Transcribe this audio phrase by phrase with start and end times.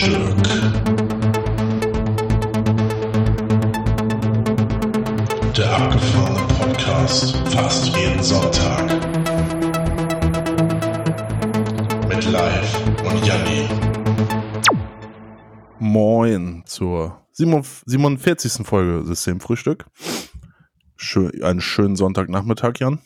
[0.00, 0.72] Seelenfrühstück.
[5.54, 8.84] Der abgefahrene Podcast fast jeden Sonntag.
[12.08, 13.68] Mit Live und Janni.
[15.78, 18.66] Moin zur 47.
[18.66, 19.84] Folge Systemfrühstück.
[20.96, 23.00] Schön, einen schönen Sonntagnachmittag, Jan.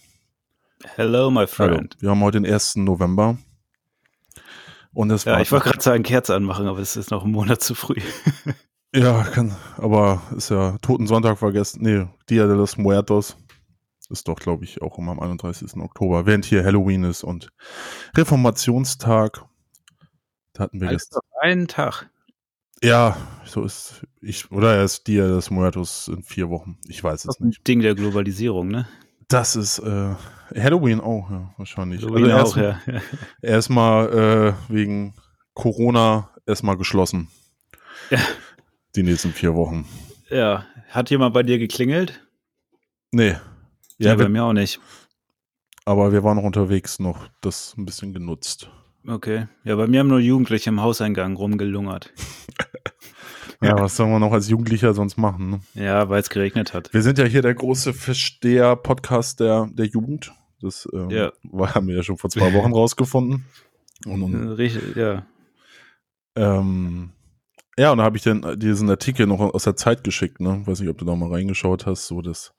[0.95, 1.47] Hello, my Hallo.
[1.49, 1.97] friend.
[1.99, 2.77] Wir haben heute den 1.
[2.77, 3.37] November.
[4.94, 5.40] Und es Ja, war.
[5.43, 7.96] ich wollte gerade sagen, Kerze anmachen, aber es ist noch ein Monat zu früh.
[8.94, 11.82] ja, kann, aber ist ja Totensonntag vergessen.
[11.82, 13.36] Nee, Dia de los Muertos.
[14.11, 15.76] Ist doch, glaube ich, auch immer am 31.
[15.79, 17.48] Oktober, während hier Halloween ist und
[18.17, 19.44] Reformationstag.
[20.53, 21.22] Da hatten wir Alles gestern.
[21.40, 22.11] einen Tag.
[22.82, 26.79] Ja, so ist ich, oder erst Dia de los Muertos in vier Wochen.
[26.86, 27.67] Ich weiß es Das ist ein nicht.
[27.67, 28.86] Ding der Globalisierung, ne?
[29.29, 30.14] Das ist äh,
[30.55, 32.03] Halloween auch, ja, wahrscheinlich.
[32.03, 32.81] Halloween also auch, ja.
[33.42, 35.15] Erstmal äh, wegen
[35.55, 37.29] Corona erstmal geschlossen.
[38.11, 38.19] Ja.
[38.97, 39.87] Die nächsten vier Wochen.
[40.31, 40.67] Ja.
[40.91, 42.21] Hat jemand bei dir geklingelt?
[43.13, 43.37] Nee.
[43.98, 44.81] Ja, Ja, bei mir auch nicht.
[45.85, 48.70] aber wir waren noch unterwegs noch das ein bisschen genutzt.
[49.07, 49.47] Okay.
[49.65, 52.13] Ja, bei mir haben nur Jugendliche im Hauseingang rumgelungert.
[53.62, 55.50] Ja, was sollen wir noch als Jugendlicher sonst machen?
[55.50, 55.61] Ne?
[55.75, 56.92] Ja, weil es geregnet hat.
[56.92, 60.33] Wir sind ja hier der große Versteher-Podcast der, der Jugend.
[60.61, 61.33] Das ähm, Ja.
[61.45, 63.45] war- haben wir ja schon vor zwei Wochen rausgefunden.
[64.06, 65.25] Und, und, Richtig, ja.
[66.36, 67.11] ähm,
[67.78, 70.62] ja, und da habe ich dann diesen Artikel noch aus der Zeit geschickt, ne?
[70.64, 72.55] Weiß nicht, ob du da mal reingeschaut hast, so dass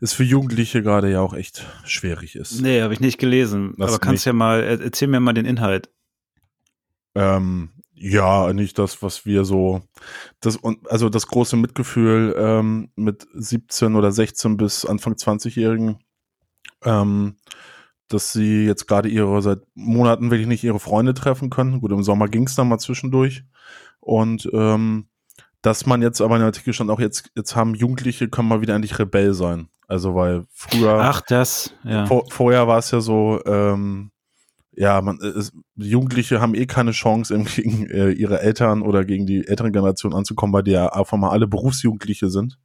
[0.00, 2.60] es für Jugendliche gerade ja auch echt schwierig ist.
[2.60, 3.74] Nee, habe ich nicht gelesen.
[3.78, 4.26] Das aber kannst nicht.
[4.26, 5.90] ja mal, er- erzähl mir mal den Inhalt.
[7.14, 9.80] Ähm, ja, nicht das, was wir so,
[10.40, 15.98] das und also das große Mitgefühl ähm, mit 17 oder 16 bis Anfang 20-Jährigen,
[16.84, 17.36] ähm,
[18.08, 21.80] dass sie jetzt gerade ihre seit Monaten wirklich nicht ihre Freunde treffen können.
[21.80, 23.44] Gut, im Sommer ging es dann mal zwischendurch
[24.00, 25.08] und ähm,
[25.62, 28.60] dass man jetzt aber in dem Artikel stand auch jetzt jetzt haben Jugendliche können mal
[28.60, 29.68] wieder endlich Rebell sein.
[29.88, 32.04] Also weil früher Ach, das, ja.
[32.06, 34.10] vor, vorher war es ja so, ähm,
[34.76, 39.04] ja, man, äh, es, Jugendliche haben eh keine Chance, eben gegen äh, ihre Eltern oder
[39.04, 42.58] gegen die älteren Generationen anzukommen, weil die ja einfach mal alle Berufsjugendliche sind.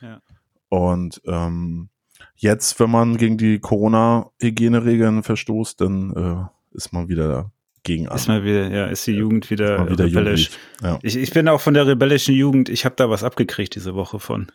[0.00, 0.20] Ja.
[0.68, 1.90] Und ähm,
[2.36, 7.52] jetzt, wenn man gegen die Corona-Hygieneregeln verstoßt, dann äh, ist man wieder
[7.88, 8.16] dagegen an.
[8.16, 10.50] Ist mal wieder, ja, ist die Jugend wieder, wieder rebellisch.
[10.82, 10.98] Ja.
[11.02, 14.18] Ich, ich bin auch von der rebellischen Jugend, ich habe da was abgekriegt diese Woche
[14.18, 14.50] von.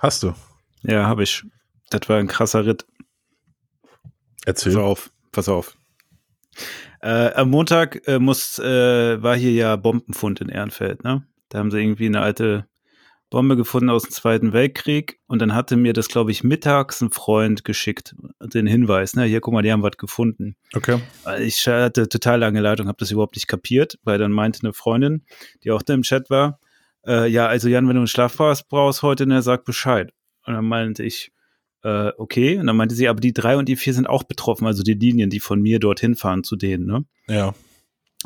[0.00, 0.34] Hast du?
[0.82, 1.44] Ja, habe ich.
[1.90, 2.86] Das war ein krasser Ritt.
[4.44, 4.74] Erzähl.
[4.74, 5.77] Pass auf, pass auf.
[7.00, 11.24] Äh, am Montag äh, muss, äh, war hier ja Bombenfund in Ehrenfeld, ne?
[11.48, 12.66] Da haben sie irgendwie eine alte
[13.30, 17.10] Bombe gefunden aus dem Zweiten Weltkrieg und dann hatte mir das, glaube ich, mittags ein
[17.10, 19.24] Freund geschickt, den Hinweis, ne?
[19.24, 20.56] Hier, guck mal, die haben was gefunden.
[20.74, 21.00] Okay.
[21.40, 25.24] Ich hatte total lange Leitung, habe das überhaupt nicht kapiert, weil dann meinte eine Freundin,
[25.62, 26.58] die auch da im Chat war,
[27.06, 30.12] äh, ja, also Jan, wenn du einen Schlafpass brauchst heute, ne, sag Bescheid.
[30.44, 31.32] Und dann meinte ich,
[31.82, 32.58] äh, okay.
[32.58, 34.94] Und dann meinte sie, aber die drei und die vier sind auch betroffen, also die
[34.94, 37.04] Linien, die von mir dorthin fahren zu denen, ne?
[37.28, 37.54] Ja.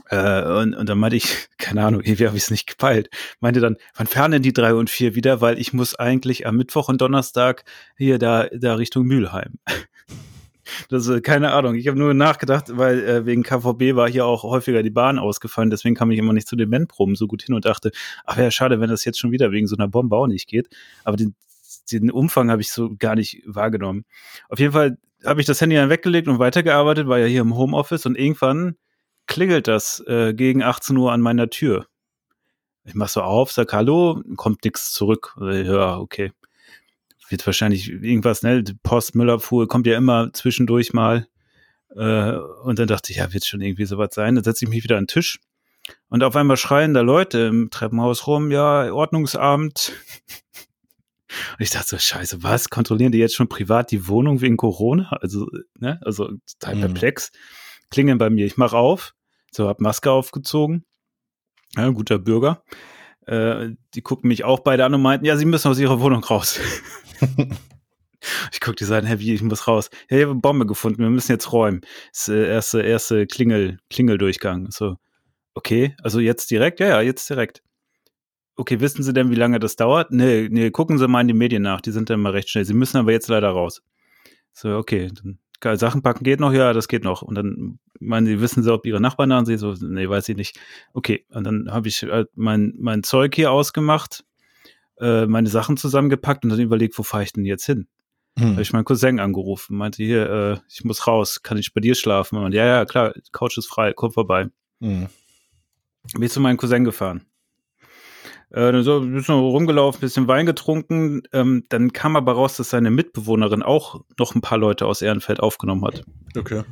[0.08, 3.10] Äh, und, und dann meinte ich, keine Ahnung, irgendwie habe ich es nicht gepeilt.
[3.40, 5.40] Meinte dann, wann fahren denn die drei und vier wieder?
[5.40, 7.64] Weil ich muss eigentlich am Mittwoch und Donnerstag
[7.96, 9.58] hier da, da Richtung Mülheim.
[10.88, 11.74] Das ist keine Ahnung.
[11.74, 15.70] Ich habe nur nachgedacht, weil äh, wegen KVB war hier auch häufiger die Bahn ausgefallen.
[15.70, 17.90] Deswegen kam ich immer nicht zu den Bandproben so gut hin und dachte,
[18.24, 20.68] ach ja, schade, wenn das jetzt schon wieder wegen so einer Bombe auch nicht geht.
[21.04, 21.34] Aber den,
[21.90, 24.04] den Umfang habe ich so gar nicht wahrgenommen.
[24.48, 27.56] Auf jeden Fall habe ich das Handy dann weggelegt und weitergearbeitet, war ja hier im
[27.56, 28.76] Homeoffice und irgendwann
[29.26, 31.86] klingelt das äh, gegen 18 Uhr an meiner Tür.
[32.84, 35.36] Ich mach so auf, sag Hallo, kommt nichts zurück.
[35.40, 36.32] Ja, okay.
[37.28, 38.64] Wird wahrscheinlich irgendwas, ne?
[38.82, 41.28] Post, Müllabfuhr, kommt ja immer zwischendurch mal.
[41.94, 42.32] Äh,
[42.64, 44.34] und dann dachte ich, ja, wird schon irgendwie sowas sein.
[44.34, 45.38] Dann setze ich mich wieder an den Tisch.
[46.08, 49.92] Und auf einmal schreien da Leute im Treppenhaus rum, ja, Ordnungsamt.
[51.52, 52.68] Und ich dachte so, scheiße, was?
[52.70, 55.10] Kontrollieren die jetzt schon privat die Wohnung wegen Corona?
[55.20, 55.48] Also,
[55.78, 56.00] ne?
[56.04, 56.80] Also total Mhm.
[56.80, 57.30] perplex.
[57.90, 58.46] Klingeln bei mir.
[58.46, 59.14] Ich mache auf.
[59.50, 60.84] So, hab Maske aufgezogen.
[61.76, 62.62] Ja, guter Bürger.
[63.26, 66.24] Äh, die gucken mich auch beide an und meinten, ja, sie müssen aus ihrer Wohnung
[66.24, 66.58] raus.
[68.52, 69.90] ich guck die sagen, hä, wie, ich muss raus.
[70.10, 71.82] Ja, ich habe eine Bombe gefunden, wir müssen jetzt räumen.
[72.12, 74.70] Das der erste, erste Klingel, Klingeldurchgang.
[74.70, 74.96] So,
[75.54, 76.80] okay, also jetzt direkt?
[76.80, 77.62] Ja, ja, jetzt direkt.
[78.56, 80.10] Okay, wissen Sie denn, wie lange das dauert?
[80.10, 82.64] Nee, nee, gucken Sie mal in die Medien nach, die sind dann mal recht schnell.
[82.64, 83.82] Sie müssen aber jetzt leider raus.
[84.52, 87.22] So, okay, dann geil, Sachen packen geht noch, ja, das geht noch.
[87.22, 89.58] Und dann meinen sie, wissen sie, ob ihre Nachbarn da sind?
[89.58, 90.58] So, nee, weiß ich nicht.
[90.92, 94.24] Okay, und dann habe ich halt mein, mein Zeug hier ausgemacht,
[95.00, 97.86] äh, meine Sachen zusammengepackt und dann überlegt, wo fahre ich denn jetzt hin?
[98.38, 98.52] Hm.
[98.52, 101.94] Habe ich meinen Cousin angerufen, meinte hier, äh, ich muss raus, kann ich bei dir
[101.94, 102.38] schlafen?
[102.38, 104.48] Und ja, ja, klar, Couch ist frei, komm vorbei.
[104.80, 105.06] Hm.
[106.12, 107.24] bin ich zu meinem Cousin gefahren.
[108.52, 111.22] Äh, dann so ein bisschen rumgelaufen, bisschen Wein getrunken.
[111.32, 115.40] Ähm, dann kam aber raus, dass seine Mitbewohnerin auch noch ein paar Leute aus Ehrenfeld
[115.40, 116.04] aufgenommen hat.
[116.36, 116.62] Okay.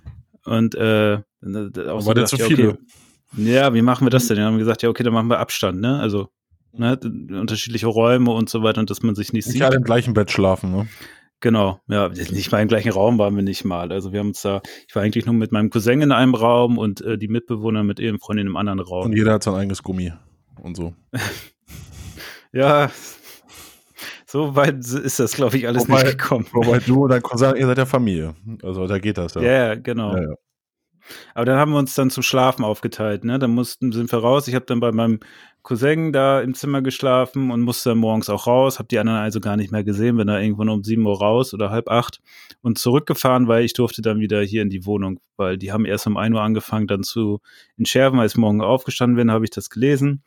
[0.45, 2.71] Und äh, auch Aber so der zu viele.
[2.71, 2.79] okay,
[3.37, 4.37] ja, wie machen wir das denn?
[4.37, 5.99] Dann haben wir gesagt, ja, okay, dann machen wir Abstand, ne?
[6.01, 6.29] Also
[6.73, 9.63] ne, unterschiedliche Räume und so weiter und dass man sich nicht Nicht sieht.
[9.63, 10.87] alle im gleichen Bett schlafen, ne?
[11.43, 13.91] Genau, ja, nicht mal im gleichen Raum waren wir nicht mal.
[13.91, 16.77] Also wir haben uns da, ich war eigentlich nur mit meinem Cousin in einem Raum
[16.77, 19.07] und äh, die Mitbewohner mit ihren Freundinnen im anderen Raum.
[19.07, 20.13] Und jeder hat sein eigenes Gummi
[20.61, 20.93] und so.
[22.53, 22.91] Ja,
[24.27, 26.47] so weit ist das, glaube ich, alles Wobei- nicht gekommen.
[26.53, 28.35] Wobei du und dein Cousin, ihr seid ja Familie.
[28.63, 29.43] Also da geht das ja.
[29.43, 30.17] Ja, ja, genau.
[30.17, 30.35] Ja.
[31.35, 33.41] Aber dann haben wir uns dann zum Schlafen aufgeteilt, ne?
[33.41, 34.47] Dann mussten, sind wir raus.
[34.47, 35.19] Ich habe dann bei meinem
[35.63, 39.41] Cousin da im Zimmer geschlafen und musste dann morgens auch raus, habe die anderen also
[39.41, 42.21] gar nicht mehr gesehen, bin da irgendwann um sieben Uhr raus oder halb acht
[42.63, 46.07] und zurückgefahren, weil ich durfte dann wieder hier in die Wohnung, weil die haben erst
[46.07, 47.41] um ein Uhr angefangen, dann zu
[47.77, 50.23] entschärfen, als ich morgen aufgestanden bin, habe ich das gelesen.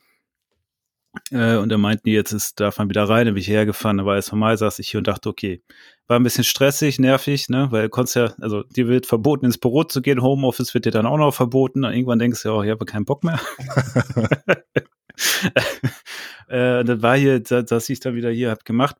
[1.32, 3.98] Äh, und da meinten die, jetzt ist, darf man wieder rein, dann bin ich hergefahren,
[4.00, 5.62] da war es normal, saß ich hier und dachte, okay,
[6.08, 9.58] war ein bisschen stressig, nervig, ne, weil du konntest ja, also dir wird verboten, ins
[9.60, 12.64] Büro zu gehen, Homeoffice wird dir dann auch noch verboten, und irgendwann denkst du, oh,
[12.64, 13.40] ich habe keinen Bock mehr.
[16.48, 18.98] äh, und dann war hier, da- dass ich dann wieder hier hab gemacht.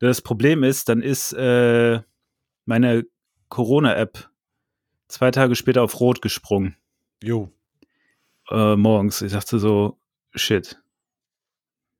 [0.00, 2.00] Das Problem ist, dann ist äh,
[2.66, 3.04] meine
[3.48, 4.28] Corona-App
[5.08, 6.76] zwei Tage später auf Rot gesprungen
[7.22, 7.50] Jo.
[8.50, 9.22] äh, morgens.
[9.22, 9.98] Ich dachte so,
[10.34, 10.80] shit.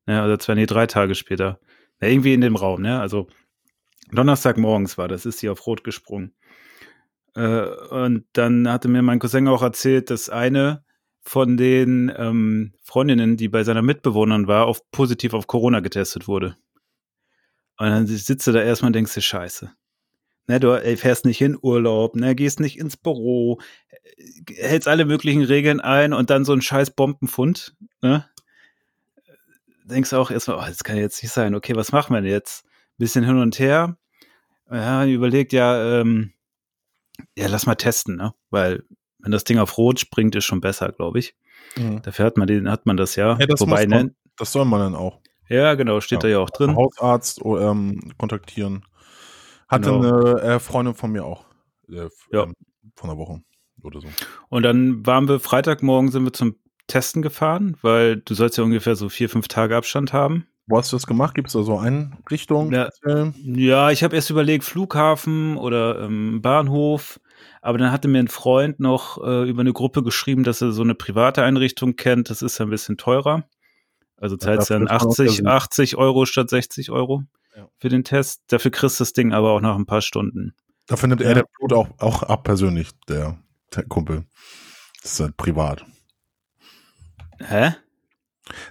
[0.06, 1.58] Ja, oder zwei, nee, drei Tage später.
[2.00, 3.00] Ja, irgendwie in dem Raum, ne?
[3.00, 3.28] Also
[4.12, 6.34] Donnerstag morgens war das, ist sie auf Rot gesprungen.
[7.34, 10.84] Äh, und dann hatte mir mein Cousin auch erzählt, dass eine
[11.22, 16.56] von den ähm, Freundinnen, die bei seiner Mitbewohnerin war, auf positiv auf Corona getestet wurde.
[17.78, 19.72] Und dann sitzt du da erstmal und denkst dir, scheiße.
[20.46, 25.06] Ne, du ey, fährst nicht in Urlaub, ne, gehst nicht ins Büro, äh, hältst alle
[25.06, 28.28] möglichen Regeln ein und dann so ein scheiß Bombenfund, ne?
[29.84, 31.54] Denkst du auch erstmal, oh, das kann jetzt nicht sein.
[31.54, 32.64] Okay, was machen wir denn jetzt?
[32.98, 33.96] Bisschen hin und her.
[34.70, 36.32] Ja, überlegt ja, ähm,
[37.36, 38.34] ja, lass mal testen, ne?
[38.50, 38.82] Weil
[39.18, 41.34] wenn das Ding auf Rot springt, ist schon besser, glaube ich.
[41.76, 42.02] Mhm.
[42.02, 43.36] Dafür hat man den, hat man das ja.
[43.38, 44.06] Ja, das Wobei, muss man.
[44.06, 44.14] ne?
[44.36, 45.20] Das soll man dann auch.
[45.48, 46.74] Ja, genau, steht da ja auch drin.
[46.76, 48.84] Hausarzt oh, ähm, kontaktieren.
[49.68, 50.00] Hatte Genau.
[50.24, 51.44] eine äh, Freundin von mir auch.
[51.88, 52.44] Äh, Ja.
[52.44, 52.54] ähm,
[52.96, 53.42] von einer Woche
[53.82, 54.08] oder so.
[54.48, 58.96] Und dann waren wir Freitagmorgen sind wir zum Testen gefahren, weil du sollst ja ungefähr
[58.96, 60.46] so vier, fünf Tage Abstand haben.
[60.66, 61.34] Wo hast du das gemacht?
[61.34, 62.72] Gibt es da so Einrichtungen?
[62.72, 63.32] Ja.
[63.44, 67.20] Ja, ich habe erst überlegt, Flughafen oder ähm, Bahnhof.
[67.60, 70.82] Aber dann hatte mir ein Freund noch äh, über eine Gruppe geschrieben, dass er so
[70.82, 72.30] eine private Einrichtung kennt.
[72.30, 73.44] Das ist ja ein bisschen teurer.
[74.16, 75.50] Also zahlst dafür dann ist man auf der 80, Suche.
[75.50, 77.24] 80 Euro statt 60 Euro
[77.56, 77.68] Ja.
[77.78, 78.42] für den Test.
[78.48, 80.54] Dafür kriegst du das Ding aber auch nach ein paar Stunden.
[80.86, 81.28] Dafür nimmt Ja.
[81.28, 83.38] er der Blut auch, auch ab persönlich, der,
[83.74, 84.24] der Kumpel.
[85.02, 85.84] Das ist halt privat.
[87.48, 87.74] Hä?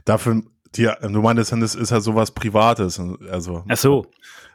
[0.05, 0.43] Dafür,
[0.75, 2.99] die, du meintest, das ist halt sowas Privates.
[3.29, 4.05] Also, Ach so.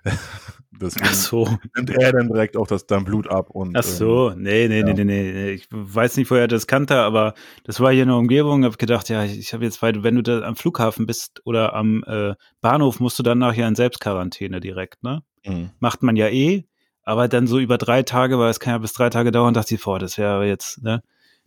[0.81, 1.59] deswegen Ach so.
[1.77, 3.51] nimmt er dann direkt auch das, dein Blut ab.
[3.51, 4.85] Und, Ach so, nee, nee, ja.
[4.85, 5.51] nee, nee, nee.
[5.51, 7.35] Ich weiß nicht, woher er das kannte, aber
[7.65, 8.65] das war hier in der Umgebung.
[8.65, 12.05] Hab gedacht, ja, ich, habe jetzt, weil wenn du da am Flughafen bist oder am
[12.07, 15.23] äh, Bahnhof, musst du dann nachher in Selbstquarantäne direkt, ne?
[15.45, 15.71] Ähm, mhm.
[15.79, 16.65] Macht man ja eh,
[17.03, 19.75] aber dann so über drei Tage, weil es kann ja bis drei Tage dauern, dachte
[19.75, 21.03] ich, boah, das wäre jetzt, ne?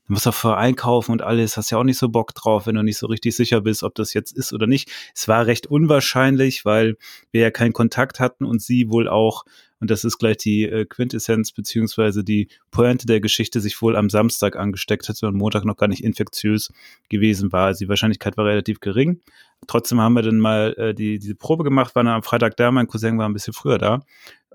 [0.07, 2.75] Du musst doch vor einkaufen und alles, hast ja auch nicht so Bock drauf, wenn
[2.75, 4.91] du nicht so richtig sicher bist, ob das jetzt ist oder nicht.
[5.15, 6.97] Es war recht unwahrscheinlich, weil
[7.31, 9.45] wir ja keinen Kontakt hatten und sie wohl auch,
[9.79, 14.09] und das ist gleich die äh, Quintessenz beziehungsweise die Pointe der Geschichte, sich wohl am
[14.09, 16.73] Samstag angesteckt hatte und Montag noch gar nicht infektiös
[17.09, 17.67] gewesen war.
[17.67, 19.21] Also die Wahrscheinlichkeit war relativ gering.
[19.67, 22.87] Trotzdem haben wir dann mal äh, die, diese Probe gemacht, waren am Freitag da, mein
[22.87, 24.01] Cousin war ein bisschen früher da.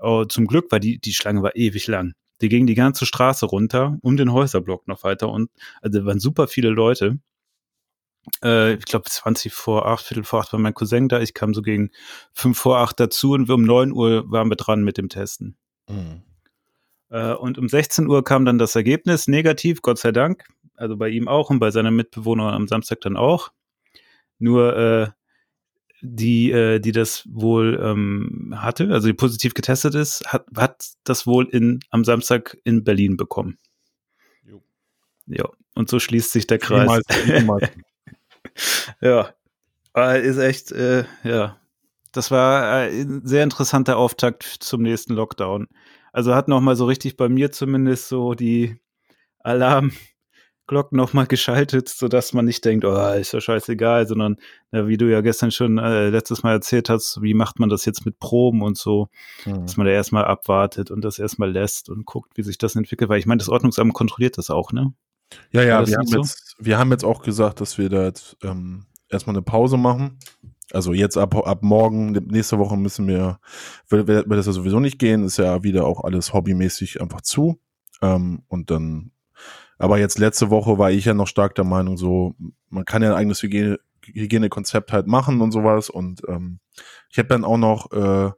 [0.00, 2.14] Oh, zum Glück war die, die Schlange war ewig lang.
[2.40, 5.50] Die ging die ganze Straße runter, um den Häuserblock noch weiter und
[5.80, 7.18] also waren super viele Leute.
[8.42, 11.20] Äh, ich glaube 20 vor acht, Viertel vor acht war mein Cousin da.
[11.20, 11.90] Ich kam so gegen
[12.32, 15.56] fünf vor acht dazu und wir um neun Uhr waren wir dran mit dem Testen.
[15.88, 16.22] Mhm.
[17.10, 20.44] Äh, und um 16 Uhr kam dann das Ergebnis, negativ, Gott sei Dank.
[20.74, 23.50] Also bei ihm auch und bei seiner Mitbewohnerin am Samstag dann auch.
[24.38, 25.08] Nur äh,
[26.02, 31.26] die, äh, die das wohl ähm, hatte, also die positiv getestet ist, hat, hat das
[31.26, 33.58] wohl in, am Samstag in Berlin bekommen.
[34.44, 34.62] Jo.
[35.26, 37.02] Ja, und so schließt sich der Kreis.
[37.26, 37.68] Niemals.
[39.02, 39.34] Ja,
[39.92, 41.60] Aber ist echt, äh, ja.
[42.12, 45.68] Das war äh, ein sehr interessanter Auftakt zum nächsten Lockdown.
[46.12, 48.78] Also hat nochmal so richtig bei mir zumindest so die
[50.66, 54.36] Alarmglocken nochmal geschaltet, sodass man nicht denkt, oh, ist ja scheißegal, sondern
[54.72, 57.84] ja, wie du ja gestern schon äh, letztes Mal erzählt hast, wie macht man das
[57.84, 59.08] jetzt mit Proben und so,
[59.44, 59.62] Mhm.
[59.62, 63.08] dass man da erstmal abwartet und das erstmal lässt und guckt, wie sich das entwickelt.
[63.08, 64.92] Weil ich meine, das Ordnungsamt kontrolliert das auch, ne?
[65.50, 66.18] Ja, ja, wir haben, so?
[66.18, 70.18] jetzt, wir haben jetzt auch gesagt, dass wir da jetzt ähm, erstmal eine Pause machen.
[70.72, 73.38] Also jetzt ab, ab morgen, nächste Woche müssen wir,
[73.88, 77.22] wird, wird wird das ja sowieso nicht gehen, ist ja wieder auch alles hobbymäßig einfach
[77.22, 77.60] zu.
[78.02, 79.12] Ähm, und dann,
[79.78, 82.34] aber jetzt letzte Woche war ich ja noch stark der Meinung, so,
[82.70, 85.90] man kann ja ein eigenes Hygiene, Hygienekonzept halt machen und sowas.
[85.90, 86.60] Und ähm,
[87.10, 88.30] ich habe dann auch noch äh,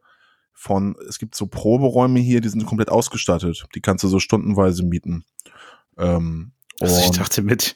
[0.53, 3.67] von, es gibt so Proberäume hier, die sind komplett ausgestattet.
[3.75, 5.25] Die kannst du so stundenweise mieten.
[5.97, 7.75] Ähm, Also ich dachte mit,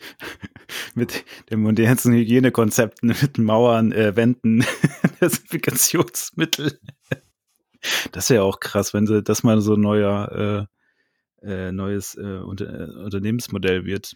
[0.95, 4.65] mit den modernsten Hygienekonzepten, mit Mauern, äh, Wänden,
[5.21, 6.81] Desinfektionsmittel.
[8.13, 10.67] Das wäre auch krass, wenn sie das mal so ein neuer, äh,
[11.43, 14.15] äh, neues äh, Unter äh, Unternehmensmodell wird.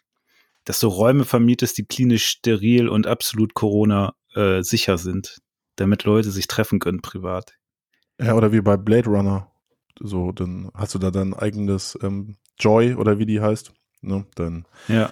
[0.65, 5.39] Dass du Räume vermietest, die klinisch steril und absolut Corona äh, sicher sind,
[5.77, 7.53] damit Leute sich treffen können privat.
[8.21, 9.53] Ja, oder wie bei Blade Runner.
[9.99, 13.73] So, dann hast du da dein eigenes ähm, Joy oder wie die heißt.
[14.03, 15.11] Ne, dann, Ja.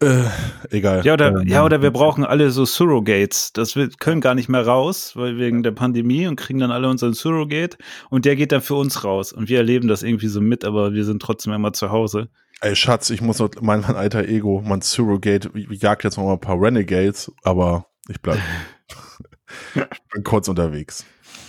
[0.00, 0.24] äh,
[0.70, 1.04] egal.
[1.04, 3.52] Ja, oder, Ähm, ja, oder wir brauchen alle so Surrogates.
[3.52, 6.88] Das wir können gar nicht mehr raus, weil wegen der Pandemie und kriegen dann alle
[6.88, 7.76] unseren Surrogate
[8.10, 9.32] und der geht dann für uns raus.
[9.32, 12.28] Und wir erleben das irgendwie so mit, aber wir sind trotzdem immer zu Hause.
[12.60, 16.16] Ey, Schatz, ich muss noch, mein, mein alter Ego, mein Surrogate, ich, ich jag jetzt
[16.16, 18.38] noch mal ein paar Renegades, aber ich bleib.
[19.74, 21.04] ich bin kurz unterwegs.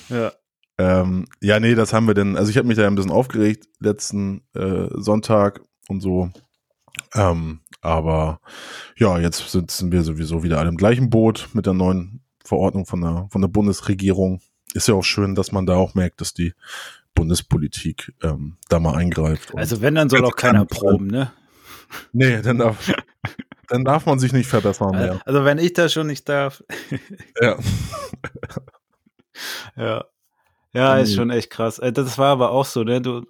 [0.09, 0.31] Ja.
[0.79, 2.37] Ähm, ja, nee, das haben wir denn.
[2.37, 6.29] Also ich habe mich da ein bisschen aufgeregt letzten äh, Sonntag und so.
[7.13, 8.41] Ähm, aber
[8.97, 13.01] ja, jetzt sitzen wir sowieso wieder alle im gleichen Boot mit der neuen Verordnung von
[13.01, 14.41] der, von der Bundesregierung.
[14.73, 16.53] Ist ja auch schön, dass man da auch merkt, dass die
[17.15, 19.55] Bundespolitik ähm, da mal eingreift.
[19.55, 21.31] Also wenn, dann soll auch keiner proben, ne?
[22.13, 22.91] nee, dann darf,
[23.69, 25.19] dann darf man sich nicht verbessern mehr.
[25.25, 26.63] Also wenn ich das schon nicht darf.
[27.41, 27.57] Ja.
[29.75, 30.05] Ja.
[30.73, 31.79] Ja, ist schon echt krass.
[31.79, 33.01] Äh, Das war aber auch so, ne?
[33.01, 33.25] Du,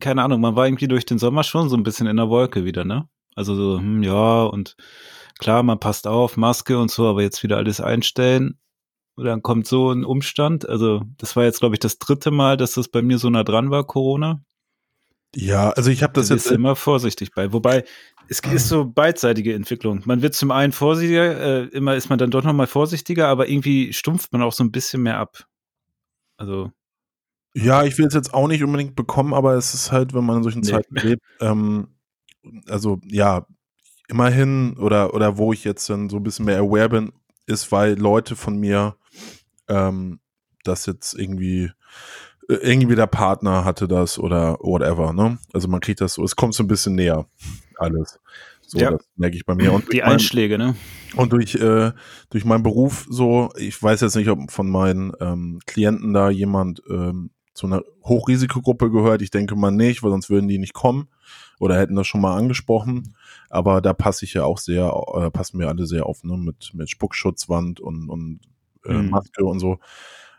[0.00, 2.64] keine Ahnung, man war irgendwie durch den Sommer schon so ein bisschen in der Wolke
[2.64, 3.08] wieder, ne?
[3.34, 4.76] Also so, hm, ja, und
[5.38, 8.58] klar, man passt auf, Maske und so, aber jetzt wieder alles einstellen.
[9.16, 10.68] Und dann kommt so ein Umstand.
[10.68, 13.44] Also, das war jetzt, glaube ich, das dritte Mal, dass das bei mir so nah
[13.44, 14.42] dran war, Corona.
[15.36, 17.52] Ja, also ich habe das Da jetzt immer vorsichtig bei.
[17.52, 17.84] Wobei,
[18.28, 20.02] es ist so beidseitige Entwicklung.
[20.04, 23.92] Man wird zum einen vorsichtiger, äh, immer ist man dann doch nochmal vorsichtiger, aber irgendwie
[23.92, 25.46] stumpft man auch so ein bisschen mehr ab.
[26.36, 26.72] Also,
[27.54, 30.38] Ja, ich will es jetzt auch nicht unbedingt bekommen, aber es ist halt, wenn man
[30.38, 30.70] in solchen Nee.
[30.70, 31.88] Zeiten lebt, ähm,
[32.68, 33.46] also ja,
[34.08, 37.12] immerhin oder oder wo ich jetzt dann so ein bisschen mehr aware bin,
[37.46, 38.96] ist, weil Leute von mir
[39.68, 40.20] ähm,
[40.64, 41.70] das jetzt irgendwie
[42.48, 45.38] äh, irgendwie der Partner hatte das oder whatever, ne?
[45.52, 47.26] Also man kriegt das so, es kommt so ein bisschen näher
[47.78, 48.18] alles.
[48.66, 48.90] So, Ja.
[48.92, 49.72] das merke ich bei mir.
[49.72, 50.74] Und die mein- Einschläge, ne?
[51.16, 51.92] und durch, äh,
[52.30, 56.82] durch meinen Beruf so, ich weiß jetzt nicht, ob von meinen ähm, Klienten da jemand
[56.90, 59.22] ähm, zu einer Hochrisikogruppe gehört.
[59.22, 61.08] Ich denke mal nicht, weil sonst würden die nicht kommen
[61.60, 63.14] oder hätten das schon mal angesprochen.
[63.48, 66.36] Aber da passe ich ja auch sehr, äh, passen wir alle sehr auf, ne?
[66.36, 68.40] Mit, mit Spuckschutzwand und, und
[68.84, 69.10] äh, Mhm.
[69.10, 69.78] Maske und so.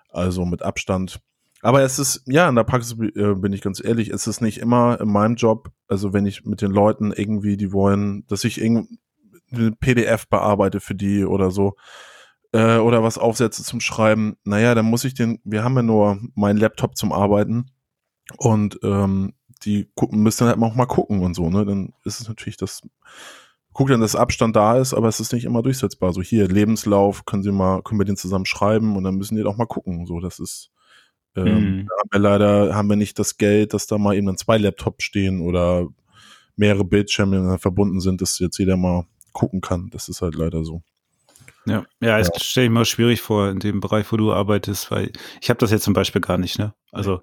[0.09, 1.19] Also mit Abstand.
[1.61, 4.59] Aber es ist, ja, in der Praxis äh, bin ich ganz ehrlich, es ist nicht
[4.59, 8.61] immer in meinem Job, also wenn ich mit den Leuten irgendwie, die wollen, dass ich
[8.61, 8.99] irgendwie
[9.51, 11.75] eine PDF bearbeite für die oder so
[12.53, 16.19] äh, oder was aufsetze zum Schreiben, naja, dann muss ich den, wir haben ja nur
[16.35, 17.71] meinen Laptop zum Arbeiten
[18.37, 19.33] und ähm,
[19.63, 21.65] die gucken, müssen dann halt auch mal gucken und so, ne?
[21.65, 22.81] Dann ist es natürlich das,
[23.73, 26.13] guck dann, dass Abstand da ist, aber es ist nicht immer durchsetzbar.
[26.13, 29.43] So hier, Lebenslauf, können Sie mal, können wir den zusammen schreiben und dann müssen die
[29.43, 30.05] doch mal gucken.
[30.05, 30.71] So, das ist,
[31.35, 31.85] ähm, Mhm.
[31.87, 34.57] da haben wir leider, haben wir nicht das Geld, dass da mal eben dann zwei
[34.57, 35.87] Laptops stehen oder
[36.55, 39.89] mehrere Bildschirme verbunden sind, dass jetzt jeder mal gucken kann.
[39.91, 40.81] Das ist halt leider so.
[41.65, 45.11] Ja, ja, es stelle ich mir schwierig vor in dem Bereich, wo du arbeitest, weil
[45.41, 46.73] ich habe das jetzt zum Beispiel gar nicht, ne?
[46.91, 47.21] Also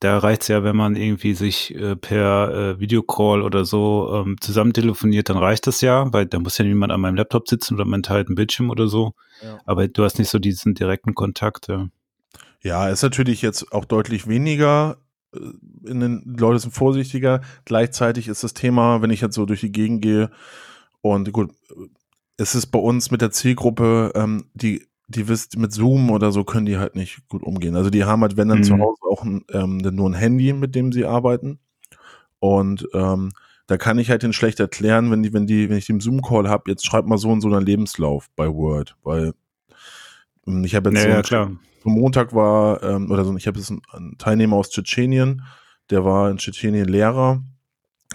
[0.00, 4.72] da reicht's ja, wenn man irgendwie sich äh, per äh, Videocall oder so ähm, zusammen
[4.72, 7.84] telefoniert, dann reicht das ja, weil da muss ja niemand an meinem Laptop sitzen oder
[7.84, 9.12] meinem teilten Bildschirm oder so.
[9.42, 9.58] Ja.
[9.66, 11.68] Aber du hast nicht so diesen direkten Kontakt.
[11.68, 11.88] Ja.
[12.62, 14.98] Ja, ist natürlich jetzt auch deutlich weniger.
[15.34, 15.38] äh,
[15.90, 17.42] In den die Leute sind vorsichtiger.
[17.66, 20.30] Gleichzeitig ist das Thema, wenn ich jetzt so durch die Gegend gehe
[21.02, 21.50] und gut,
[22.40, 26.44] es ist bei uns mit der Zielgruppe, ähm, die die wisst, mit Zoom oder so
[26.44, 27.74] können die halt nicht gut umgehen.
[27.74, 28.62] Also die haben halt, wenn dann Mhm.
[28.62, 31.58] zu Hause auch ein, ähm, nur ein Handy, mit dem sie arbeiten.
[32.38, 33.30] Und ähm,
[33.66, 36.48] da kann ich halt den schlecht erklären, wenn die, wenn die, wenn ich den Zoom-Call
[36.48, 39.32] habe, jetzt schreib mal so und so einen Lebenslauf bei Word, weil
[40.46, 43.58] ähm, ich habe jetzt Ja, so einen am Montag war, ähm, oder so, ich habe
[43.58, 45.42] jetzt einen, einen Teilnehmer aus Tschetschenien,
[45.90, 47.42] der war in Tschetschenien Lehrer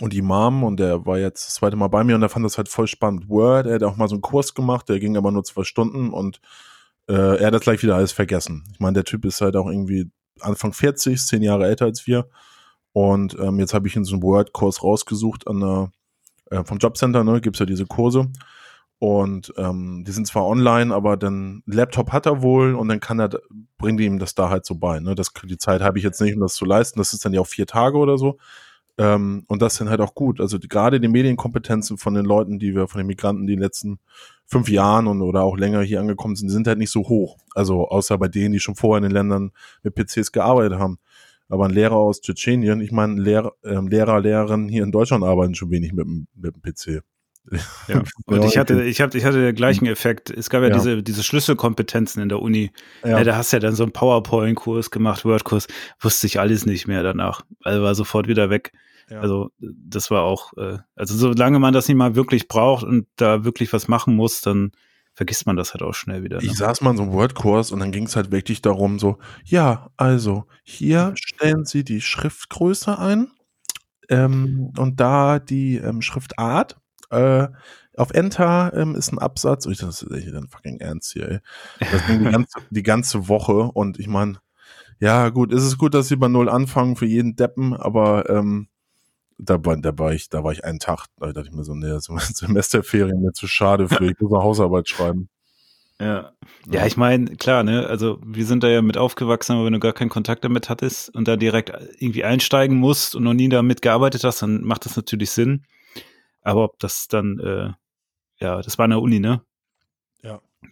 [0.02, 2.58] und Imam und der war jetzt das zweite Mal bei mir und der fand das
[2.58, 3.30] halt voll spannend.
[3.30, 6.12] Word, er hat auch mal so einen Kurs gemacht, der ging aber nur zwei Stunden
[6.12, 6.42] und
[7.08, 8.64] äh, er hat das gleich wieder alles vergessen.
[8.74, 10.10] Ich meine, der Typ ist halt auch irgendwie
[10.42, 12.28] Anfang 40, zehn Jahre älter als wir
[12.92, 15.92] und ähm, jetzt habe ich ihn so einen Word-Kurs rausgesucht an einer
[16.52, 18.30] äh, vom Jobcenter, ne, gibt's ja diese Kurse.
[18.98, 23.20] Und ähm, die sind zwar online, aber dann Laptop hat er wohl und dann kann
[23.20, 23.30] er,
[23.78, 25.00] bringt ihm das da halt so bei.
[25.00, 25.16] Ne?
[25.16, 27.00] Das, die Zeit habe ich jetzt nicht, um das zu leisten.
[27.00, 28.38] Das ist dann ja auch vier Tage oder so.
[28.98, 30.40] Ähm, und das sind halt auch gut.
[30.40, 33.60] Also die, gerade die Medienkompetenzen von den Leuten, die wir, von den Migranten, die in
[33.60, 34.00] den letzten
[34.46, 37.38] fünf Jahren und oder auch länger hier angekommen sind, sind halt nicht so hoch.
[37.54, 39.52] Also außer bei denen, die schon vorher in den Ländern
[39.84, 41.00] mit PCs gearbeitet haben.
[41.50, 45.56] Aber ein Lehrer aus Tschetschenien, ich meine, Lehrer, äh, Lehrer, Lehrerinnen hier in Deutschland arbeiten
[45.56, 47.04] schon wenig mit, mit dem PC.
[47.88, 48.02] Ja.
[48.26, 50.32] Und ich hatte, ich hatte, ich hatte den gleichen Effekt.
[50.32, 50.74] Es gab ja, ja.
[50.74, 52.72] diese, diese Schlüsselkompetenzen in der Uni.
[53.04, 53.20] Ja.
[53.20, 55.68] ja da hast du ja dann so einen PowerPoint-Kurs gemacht, Word-Kurs,
[56.00, 57.46] wusste ich alles nicht mehr danach.
[57.64, 58.72] Also war sofort wieder weg.
[59.10, 59.20] Ja.
[59.22, 63.44] Also das war auch, äh, also solange man das nicht mal wirklich braucht und da
[63.44, 64.72] wirklich was machen muss, dann
[65.14, 66.38] vergisst man das halt auch schnell wieder.
[66.38, 66.44] Ne?
[66.44, 69.18] Ich saß mal in so einem Wordkurs und dann ging es halt wirklich darum, so,
[69.46, 73.32] ja, also hier stellen Sie die Schriftgröße ein
[74.10, 76.78] ähm, und da die ähm, Schriftart.
[77.12, 77.48] Äh,
[77.98, 79.66] auf Enter ähm, ist ein Absatz.
[79.68, 81.40] Oh, ich das ist echt dann fucking ernst hier, ey.
[81.80, 84.40] Das ging die ganze, die ganze Woche und ich meine,
[85.00, 88.68] ja, gut, ist es gut, dass sie bei Null anfangen für jeden Deppen, aber ähm,
[89.38, 91.74] da, war, da war ich, da war ich einen Tag, da dachte ich mir so,
[91.74, 95.30] nee, Semesterferien mir zu schade für, ich muss eine Hausarbeit schreiben.
[96.00, 96.32] Ja.
[96.70, 99.80] Ja, ich meine, klar, ne, also wir sind da ja mit aufgewachsen, aber wenn du
[99.80, 103.82] gar keinen Kontakt damit hattest und da direkt irgendwie einsteigen musst und noch nie damit
[103.82, 105.64] gearbeitet hast, dann macht das natürlich Sinn.
[106.42, 107.72] Aber ob das dann, äh,
[108.44, 109.42] ja, das war in der Uni, ne?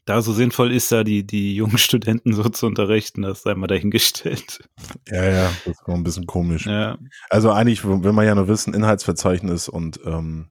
[0.06, 3.68] Da so sinnvoll ist, da die, die jungen Studenten so zu unterrichten, das sei mal
[3.68, 4.68] dahingestellt.
[5.08, 6.66] Ja, ja, das war ein bisschen komisch.
[6.66, 6.98] Ja.
[7.30, 10.50] Also eigentlich will man ja nur wissen, Inhaltsverzeichnis und ähm,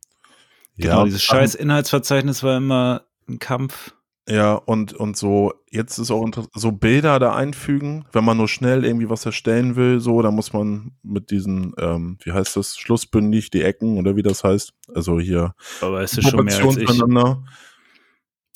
[0.77, 3.95] genau, ja, dieses scheiß Inhaltsverzeichnis war immer ein Kampf.
[4.29, 8.47] Ja, und, und so, jetzt ist auch interessant, so Bilder da einfügen, wenn man nur
[8.47, 12.77] schnell irgendwie was erstellen will, so, da muss man mit diesen, ähm, wie heißt das,
[12.77, 15.55] schlussbündig, die Ecken oder wie das heißt, also hier.
[15.81, 16.89] Aber es ist schon mehr als ich.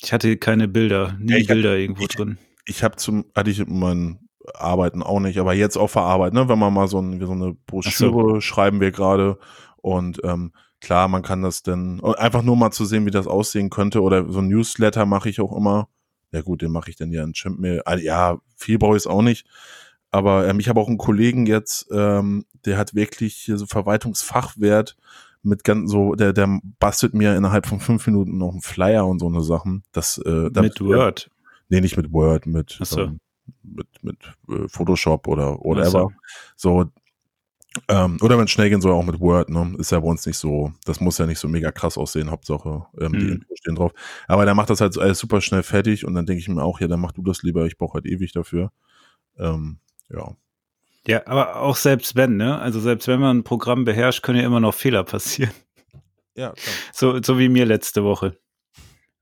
[0.01, 2.37] Ich hatte keine Bilder, nie ja, Bilder hab, irgendwo ich, drin.
[2.65, 6.47] Ich habe zum, hatte ich in meinen Arbeiten auch nicht, aber jetzt auch verarbeitet, ne,
[6.49, 8.41] wenn man mal so, ein, so eine Broschüre so.
[8.41, 9.39] schreiben wir gerade
[9.77, 13.69] und ähm, klar, man kann das dann einfach nur mal zu sehen, wie das aussehen
[13.69, 15.89] könnte oder so ein Newsletter mache ich auch immer.
[16.31, 17.81] Ja gut, den mache ich dann ja in Chimpmail.
[17.85, 19.47] Ah, ja, viel brauche ich auch nicht.
[20.11, 24.97] Aber ähm, ich habe auch einen Kollegen jetzt, ähm, der hat wirklich hier so Verwaltungsfachwert
[25.47, 29.19] mit ganz so, der, der bastelt mir innerhalb von fünf Minuten noch einen Flyer und
[29.19, 29.83] so eine Sachen.
[29.91, 31.29] Das, äh, mit Word?
[31.69, 33.01] Nee, nicht mit Word, mit, so.
[33.01, 33.19] ähm,
[33.63, 34.17] mit, mit
[34.49, 36.09] äh, Photoshop oder whatever.
[36.55, 36.83] So.
[36.83, 36.91] so,
[37.89, 39.75] ähm, oder wenn es schnell gehen soll, auch mit Word, ne?
[39.77, 42.85] Ist ja bei uns nicht so, das muss ja nicht so mega krass aussehen, Hauptsache,
[42.99, 43.19] ähm, mhm.
[43.19, 43.91] die Infos stehen drauf.
[44.27, 46.79] Aber der macht das halt alles super schnell fertig und dann denke ich mir auch,
[46.79, 48.71] ja, dann mach du das lieber, ich brauche halt ewig dafür.
[49.37, 49.79] Ähm,
[50.09, 50.35] ja.
[51.07, 52.59] Ja, aber auch selbst wenn, ne?
[52.59, 55.53] Also selbst wenn man ein Programm beherrscht, können ja immer noch Fehler passieren.
[56.35, 56.75] Ja, klar.
[56.93, 58.37] So, so wie mir letzte Woche.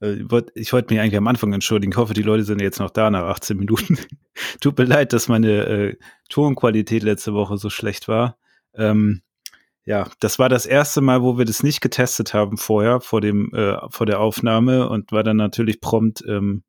[0.02, 0.24] Äh,
[0.56, 1.94] ich wollte mich eigentlich am Anfang entschuldigen.
[1.94, 3.98] Ich hoffe, die Leute sind jetzt noch da nach 18 Minuten.
[4.62, 5.98] Tut mir leid, dass meine äh,
[6.30, 8.38] Tonqualität letzte Woche so schlecht war.
[8.74, 9.22] Ähm,
[9.86, 13.54] ja, das war das erste Mal, wo wir das nicht getestet haben vorher, vor dem,
[13.54, 16.64] äh, vor der Aufnahme und war dann natürlich prompt, ähm,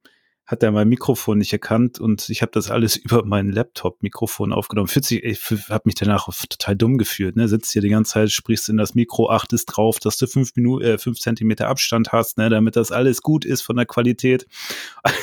[0.46, 4.88] hat er mein Mikrofon nicht erkannt und ich habe das alles über mein Laptop-Mikrofon aufgenommen.
[4.88, 7.36] Fühlt sich, ich habe mich danach total dumm gefühlt.
[7.36, 7.48] Ne?
[7.48, 10.84] Sitzt hier die ganze Zeit, sprichst in das Mikro, achtest drauf, dass du fünf Minuten,
[10.84, 12.48] äh, fünf Zentimeter Abstand hast, ne?
[12.48, 14.46] damit das alles gut ist von der Qualität.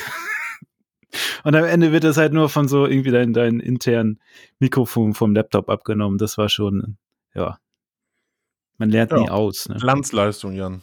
[1.44, 4.20] Und am Ende wird das halt nur von so irgendwie dein, dein internen
[4.60, 6.18] Mikrofon vom Laptop abgenommen.
[6.18, 6.98] Das war schon,
[7.36, 7.60] ja.
[8.78, 9.20] Man lernt ja.
[9.20, 9.70] nie aus.
[9.70, 9.76] Ne?
[9.76, 10.82] Glanzleistung, Jan.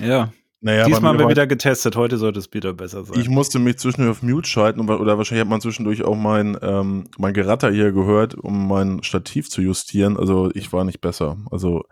[0.00, 0.32] Ja.
[0.60, 3.20] Naja, Diesmal haben wir wieder getestet, heute sollte es wieder besser sein.
[3.20, 7.04] Ich musste mich zwischendurch auf Mute schalten oder wahrscheinlich hat man zwischendurch auch mein, ähm,
[7.16, 10.16] mein Geratter hier gehört, um mein Stativ zu justieren.
[10.16, 11.36] Also ich war nicht besser.
[11.52, 11.84] Also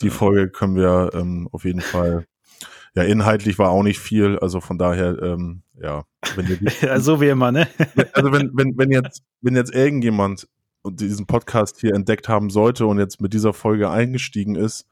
[0.00, 2.26] die Folge können wir ähm, auf jeden Fall
[2.96, 6.04] ja, inhaltlich war auch nicht viel, also von daher, ähm, ja.
[6.36, 7.66] Wenn ihr die, ja, so wie immer, ne?
[8.12, 10.46] also wenn, wenn, wenn jetzt, wenn jetzt irgendjemand
[10.86, 14.86] diesen Podcast hier entdeckt haben sollte und jetzt mit dieser Folge eingestiegen ist,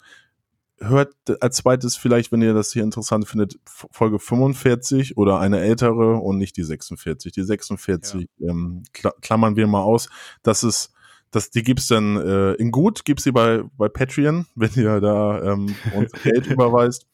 [0.82, 6.16] hört als zweites vielleicht, wenn ihr das hier interessant findet, Folge 45 oder eine ältere
[6.16, 7.32] und nicht die 46.
[7.32, 8.50] Die 46 ja.
[8.50, 10.08] ähm, klammern wir mal aus.
[10.42, 10.92] Das ist,
[11.30, 15.52] das, die gibt's dann äh, in gut, gibt's sie bei, bei Patreon, wenn ihr da
[15.52, 17.06] ähm, uns Geld überweist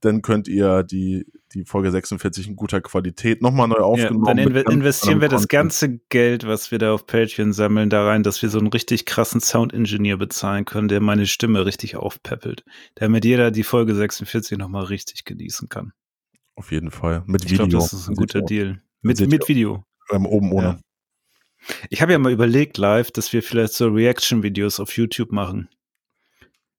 [0.00, 1.26] dann könnt ihr die,
[1.56, 4.26] die Folge 46 in guter Qualität nochmal neu aufgenommen.
[4.26, 8.06] Ja, dann inv investieren wir das ganze Geld, was wir da auf Patreon sammeln, da
[8.06, 12.64] rein, dass wir so einen richtig krassen Sound-Engineer bezahlen können, der meine Stimme richtig aufpeppelt.
[12.94, 15.92] Damit jeder die Folge 46 nochmal richtig genießen kann.
[16.54, 17.22] Auf jeden Fall.
[17.26, 17.66] Mit ich Video.
[17.66, 18.82] Glaub, das ist ein guter Deal.
[19.02, 19.84] Mit, mit Video.
[20.10, 20.66] Ähm, oben ohne.
[20.66, 20.78] Ja.
[21.90, 25.68] Ich habe ja mal überlegt live, dass wir vielleicht so Reaction-Videos auf YouTube machen.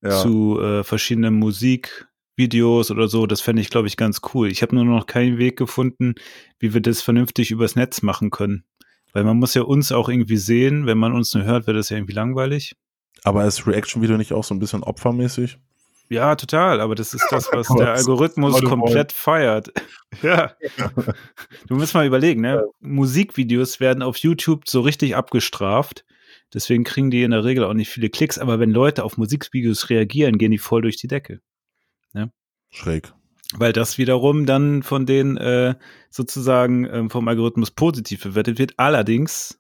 [0.02, 0.22] Ja.
[0.22, 4.50] Zu äh, verschiedenen Musik, Musikvideos oder so, das fände ich, glaube ich, ganz cool.
[4.50, 6.14] Ich habe nur noch keinen Weg gefunden,
[6.60, 8.64] wie wir das vernünftig übers Netz machen können.
[9.12, 11.90] Weil man muss ja uns auch irgendwie sehen, wenn man uns nur hört, wird das
[11.90, 12.76] ja irgendwie langweilig.
[13.24, 15.58] Aber ist Reaction-Video nicht auch so ein bisschen opfermäßig?
[16.10, 19.74] Ja, total, aber das ist das, was der Algorithmus komplett feiert.
[20.22, 20.54] ja.
[21.68, 22.64] Du musst mal überlegen, ne?
[22.80, 26.06] Musikvideos werden auf YouTube so richtig abgestraft.
[26.54, 29.90] Deswegen kriegen die in der Regel auch nicht viele Klicks, aber wenn Leute auf Musikvideos
[29.90, 31.42] reagieren, gehen die voll durch die Decke.
[32.14, 32.32] Ne?
[32.70, 33.14] Schräg.
[33.54, 35.76] Weil das wiederum dann von den äh,
[36.10, 38.74] sozusagen ähm, vom Algorithmus positiv bewertet wird.
[38.78, 39.60] Allerdings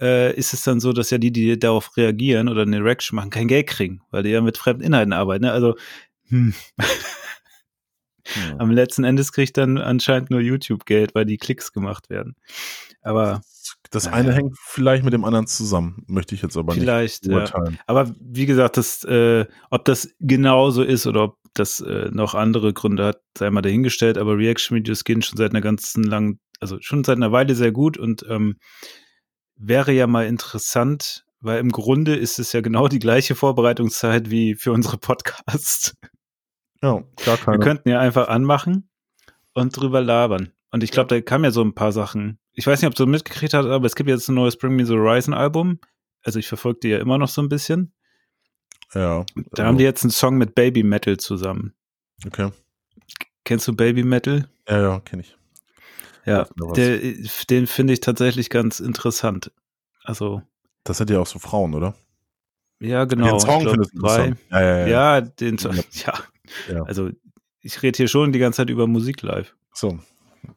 [0.00, 3.30] äh, ist es dann so, dass ja die, die darauf reagieren oder eine Reaction machen,
[3.30, 5.44] kein Geld kriegen, weil die ja mit fremden Inhalten arbeiten.
[5.44, 5.52] Ne?
[5.52, 5.76] Also
[6.28, 6.54] hm.
[6.78, 6.84] ja.
[8.58, 12.36] am letzten Endes kriegt dann anscheinend nur YouTube Geld, weil die Klicks gemacht werden.
[13.00, 13.40] Aber
[13.90, 17.74] das eine hängt vielleicht mit dem anderen zusammen, möchte ich jetzt aber vielleicht, nicht urteilen.
[17.74, 17.80] Ja.
[17.86, 22.72] Aber wie gesagt, das, äh, ob das genauso ist oder ob das äh, noch andere
[22.72, 24.18] Gründe hat, sei mal dahingestellt.
[24.18, 27.98] Aber Reaction-Videos gehen schon seit einer ganzen langen, also schon seit einer Weile sehr gut
[27.98, 28.56] und ähm,
[29.56, 34.54] wäre ja mal interessant, weil im Grunde ist es ja genau die gleiche Vorbereitungszeit wie
[34.54, 35.94] für unsere Podcasts.
[36.82, 37.58] Ja, gar keine.
[37.58, 38.88] Wir könnten ja einfach anmachen
[39.54, 40.52] und drüber labern.
[40.70, 42.38] Und ich glaube, da kamen ja so ein paar Sachen.
[42.52, 44.84] Ich weiß nicht, ob du mitgekriegt hast, aber es gibt jetzt ein neues Bring Me
[44.84, 45.80] the Horizon Album.
[46.22, 47.92] Also ich verfolge die ja immer noch so ein bisschen.
[48.94, 49.24] Ja.
[49.52, 51.74] Da haben die jetzt einen Song mit Baby Metal zusammen.
[52.26, 52.50] Okay.
[53.44, 54.48] Kennst du Baby Metal?
[54.68, 55.36] Ja, ja, kenne ich.
[56.26, 56.98] Ja, der,
[57.48, 59.50] den finde ich tatsächlich ganz interessant.
[60.04, 60.42] Also.
[60.84, 61.94] Das sind ja auch so Frauen, oder?
[62.80, 63.30] Ja, genau.
[63.30, 64.34] Den Song findest du drei.
[64.50, 64.86] Ja, ja, ja.
[64.86, 65.78] ja, den Song.
[65.92, 66.14] Ja.
[66.70, 66.82] ja.
[66.82, 67.10] Also,
[67.60, 69.54] ich rede hier schon die ganze Zeit über Musik live.
[69.72, 69.98] So.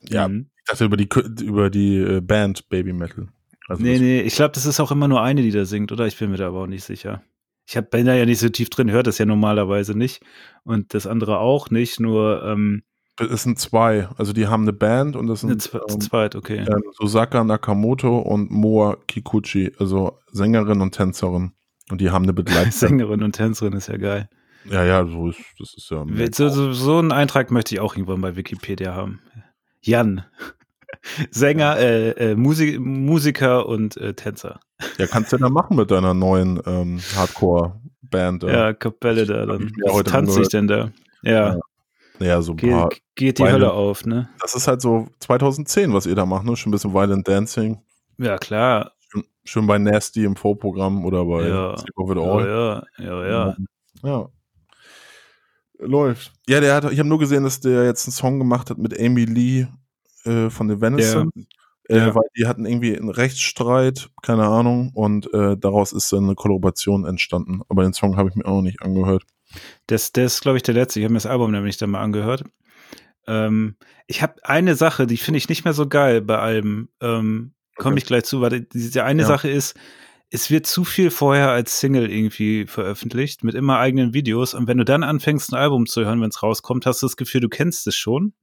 [0.10, 0.50] Ja, mhm.
[0.58, 1.10] ich dachte über die,
[1.44, 3.28] über die äh, Band Baby Metal.
[3.68, 6.06] Also nee, nee, ich glaube, das ist auch immer nur eine, die da singt, oder?
[6.06, 7.22] Ich bin mir da aber auch nicht sicher.
[7.68, 10.22] Ich hab, bin da ja nicht so tief drin, hört das ja normalerweise nicht.
[10.64, 12.84] Und das andere auch nicht, nur ähm,
[13.30, 14.08] es sind zwei.
[14.18, 16.66] Also die haben eine Band und das sind eine ähm, zweit, okay.
[16.68, 21.52] Ähm, Susaka Nakamoto und Moa Kikuchi, also Sängerin und Tänzerin.
[21.90, 22.72] Und die haben eine Begleitung.
[22.72, 24.30] Sängerin und Tänzerin ist ja geil.
[24.70, 26.06] Ja, ja, so ist das ist ja.
[26.32, 29.20] So, so, so einen Eintrag möchte ich auch irgendwann bei Wikipedia haben.
[29.82, 30.24] Jan.
[31.32, 34.60] Sänger, äh, äh, Musik, Musiker und äh, Tänzer.
[34.98, 38.44] Ja, kannst du ja dann machen mit deiner neuen ähm, Hardcore-Band.
[38.44, 39.46] Ja, Kapelle da.
[39.46, 39.72] Dann.
[39.84, 40.92] Was tanzt sich denn da?
[41.24, 41.56] Ja.
[41.56, 41.60] ja.
[42.20, 42.90] Ja, so ein Ge paar.
[43.16, 44.30] Geht die Hölle auf, ne?
[44.40, 46.56] Das ist halt so 2010, was ihr da macht, ne?
[46.56, 47.82] Schon ein bisschen Violent Dancing.
[48.18, 48.92] Ja, klar.
[49.10, 51.76] Schön, schön bei Nasty im Vorprogramm oder bei ja.
[51.98, 52.48] All.
[52.48, 53.56] Ja, ja, ja.
[54.04, 54.30] Ja.
[55.82, 56.34] Läuft.
[56.48, 58.98] Ja, der hat, ich habe nur gesehen, dass der jetzt einen Song gemacht hat mit
[59.00, 59.68] Amy Lee
[60.26, 61.32] äh, von den Venison.
[61.34, 61.44] Ja.
[61.90, 62.16] Äh, ja.
[62.16, 67.06] Weil die hatten irgendwie einen Rechtsstreit, keine Ahnung, und äh, daraus ist dann eine Kollaboration
[67.06, 67.62] entstanden.
[67.68, 69.24] Aber den Song habe ich mir auch noch nicht angehört.
[69.88, 71.00] Das, das ist, glaube ich, der letzte.
[71.00, 72.44] Ich habe mir das Album nämlich dann mal angehört.
[73.28, 73.76] Ähm,
[74.08, 76.90] ich habe eine Sache, die finde ich nicht mehr so geil bei Alben.
[77.02, 78.00] Ähm, Komme okay.
[78.00, 79.28] ich gleich zu, weil diese eine ja.
[79.28, 79.76] Sache ist,
[80.34, 84.54] es wird zu viel vorher als Single irgendwie veröffentlicht, mit immer eigenen Videos.
[84.54, 87.18] Und wenn du dann anfängst, ein Album zu hören, wenn es rauskommt, hast du das
[87.18, 88.34] Gefühl, du kennst es schon.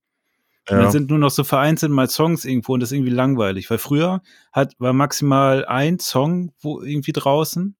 [0.68, 0.76] Ja.
[0.76, 3.70] Und dann sind nur noch so vereinzelt mal Songs irgendwo und das ist irgendwie langweilig.
[3.70, 4.20] Weil früher
[4.52, 7.74] hat, war maximal ein Song wo irgendwie draußen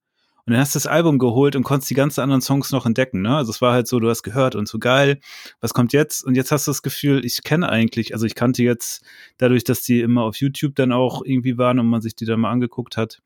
[0.49, 3.21] und dann hast du das Album geholt und konntest die ganzen anderen Songs noch entdecken.
[3.21, 3.37] Ne?
[3.37, 5.21] Also es war halt so, du hast gehört und so geil,
[5.61, 6.25] was kommt jetzt?
[6.25, 9.05] Und jetzt hast du das Gefühl, ich kenne eigentlich, also ich kannte jetzt,
[9.37, 12.41] dadurch, dass die immer auf YouTube dann auch irgendwie waren und man sich die dann
[12.41, 13.21] mal angeguckt hat,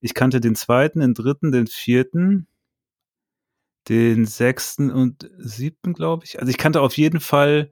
[0.00, 2.46] ich kannte den zweiten, den dritten, den vierten,
[3.88, 6.38] den sechsten und siebten, glaube ich.
[6.40, 7.70] Also ich kannte auf jeden Fall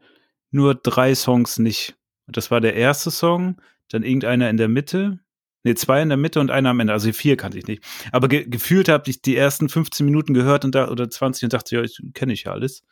[0.50, 1.96] nur drei Songs nicht.
[2.26, 5.20] Das war der erste Song, dann irgendeiner in der Mitte,
[5.66, 6.92] Ne, zwei in der Mitte und einer am Ende.
[6.92, 7.82] Also vier kannte ich nicht.
[8.12, 11.52] Aber ge gefühlt habe ich die ersten 15 Minuten gehört und da, oder 20 und
[11.52, 12.82] dachte, ja, ich kenne ich ja alles.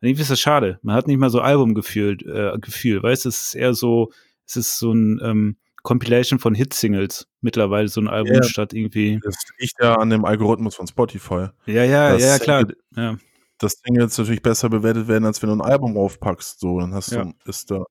[0.00, 0.80] Und irgendwie ist das schade.
[0.82, 4.10] Man hat nicht mal so Albumgefühl, äh, Gefühl, weißt du, es ist eher so,
[4.48, 9.20] es ist so ein ähm, Compilation von Hit-Singles mittlerweile, so ein Album ja, statt irgendwie.
[9.22, 11.48] Das liegt ja an dem Algorithmus von Spotify.
[11.66, 12.64] Ja, ja, ja, klar.
[12.96, 13.18] Ja.
[13.58, 16.58] Dass Singles natürlich besser bewertet werden, als wenn du ein Album aufpackst.
[16.58, 17.32] So, dann hast du, ja.
[17.44, 17.84] ist da.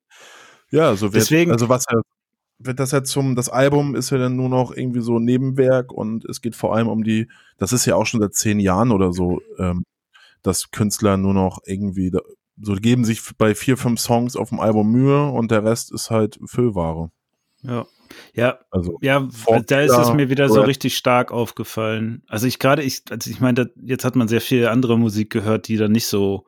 [0.71, 2.01] Ja, so wird, Deswegen, also was ja
[2.65, 5.91] wird das ja zum, das Album ist ja dann nur noch irgendwie so ein Nebenwerk
[5.91, 8.91] und es geht vor allem um die, das ist ja auch schon seit zehn Jahren
[8.91, 9.84] oder so, ähm,
[10.41, 12.19] dass Künstler nur noch irgendwie, da,
[12.62, 16.10] so geben sich bei vier, fünf Songs auf dem Album Mühe und der Rest ist
[16.10, 17.12] halt Füllware.
[17.63, 17.86] Ja.
[18.36, 19.28] Ja, also ja,
[19.65, 22.21] da ist es mir wieder so richtig stark aufgefallen.
[22.28, 25.67] Also ich gerade, ich, also ich meine, jetzt hat man sehr viel andere Musik gehört,
[25.67, 26.45] die dann nicht so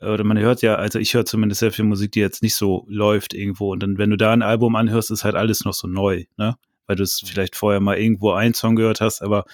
[0.00, 2.86] oder man hört ja, also ich höre zumindest sehr viel Musik, die jetzt nicht so
[2.88, 3.72] läuft irgendwo.
[3.72, 6.56] Und dann, wenn du da ein Album anhörst, ist halt alles noch so neu, ne?
[6.86, 7.26] Weil du es mhm.
[7.26, 9.44] vielleicht vorher mal irgendwo einen Song gehört hast, aber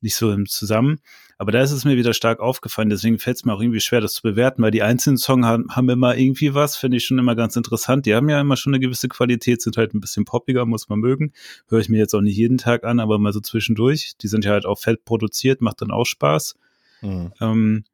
[0.00, 1.00] nicht so im Zusammen.
[1.38, 4.00] Aber da ist es mir wieder stark aufgefallen, deswegen fällt es mir auch irgendwie schwer,
[4.00, 7.18] das zu bewerten, weil die einzelnen Songs haben, haben immer irgendwie was, finde ich schon
[7.18, 8.06] immer ganz interessant.
[8.06, 10.98] Die haben ja immer schon eine gewisse Qualität, sind halt ein bisschen poppiger, muss man
[10.98, 11.32] mögen.
[11.68, 14.14] Höre ich mir jetzt auch nicht jeden Tag an, aber mal so zwischendurch.
[14.22, 16.56] Die sind ja halt auch fett produziert, macht dann auch Spaß.
[17.02, 17.32] Mhm.
[17.40, 17.84] Ähm,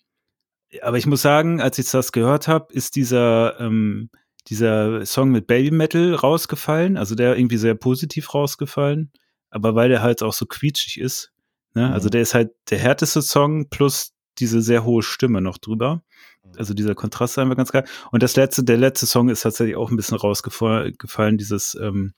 [0.81, 4.09] aber ich muss sagen, als ich das gehört habe, ist dieser, ähm,
[4.49, 9.11] dieser Song mit Baby Metal rausgefallen, also der irgendwie sehr positiv rausgefallen,
[9.51, 11.33] aber weil der halt auch so quietschig ist.
[11.75, 11.83] Ne?
[11.83, 11.95] Also mhm.
[11.95, 16.03] Also der ist halt der härteste Song plus diese sehr hohe Stimme noch drüber.
[16.45, 16.53] Mhm.
[16.59, 17.85] Also dieser Kontrast ist einfach ganz geil.
[18.11, 22.13] Und das letzte, der letzte Song ist tatsächlich auch ein bisschen rausgefallen, dieses, ähm,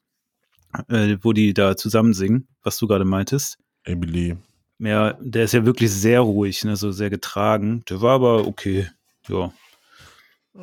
[0.89, 3.59] äh, wo die da zusammen singen, was du gerade meintest.
[3.85, 4.37] Emily.
[4.79, 7.85] Ja, der ist ja wirklich sehr ruhig, ne, so sehr getragen.
[7.89, 8.89] Der war aber okay,
[9.29, 9.53] ja.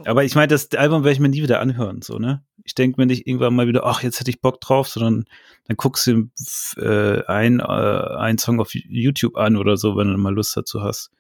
[0.06, 2.44] Aber ich meine, das Album werde ich mir nie wieder anhören, so, ne?
[2.64, 5.26] Ich denke mir nicht irgendwann mal wieder, ach, jetzt hätte ich Bock drauf, sondern
[5.68, 6.30] dann guckst du
[6.78, 10.82] äh, ein, äh, einen Song auf YouTube an oder so, wenn du mal Lust dazu
[10.82, 11.12] hast.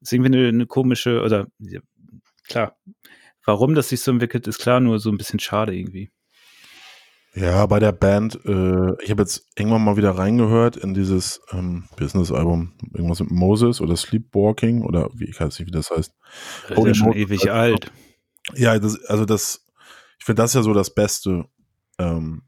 [0.00, 1.80] Das ist irgendwie eine, eine komische, oder ja,
[2.46, 2.76] klar,
[3.44, 6.10] warum das sich so entwickelt, ist klar, nur so ein bisschen schade irgendwie.
[7.34, 11.84] Ja, bei der Band, äh, ich habe jetzt irgendwann mal wieder reingehört in dieses ähm,
[11.96, 16.14] Business-Album, irgendwas mit Moses oder Sleepwalking oder wie, ich weiß nicht, wie das heißt.
[16.68, 17.90] Das ist ja schon ewig alt.
[18.54, 19.64] Ja, das, also das,
[20.18, 21.44] ich finde das ja so das Beste
[21.98, 22.42] ähm,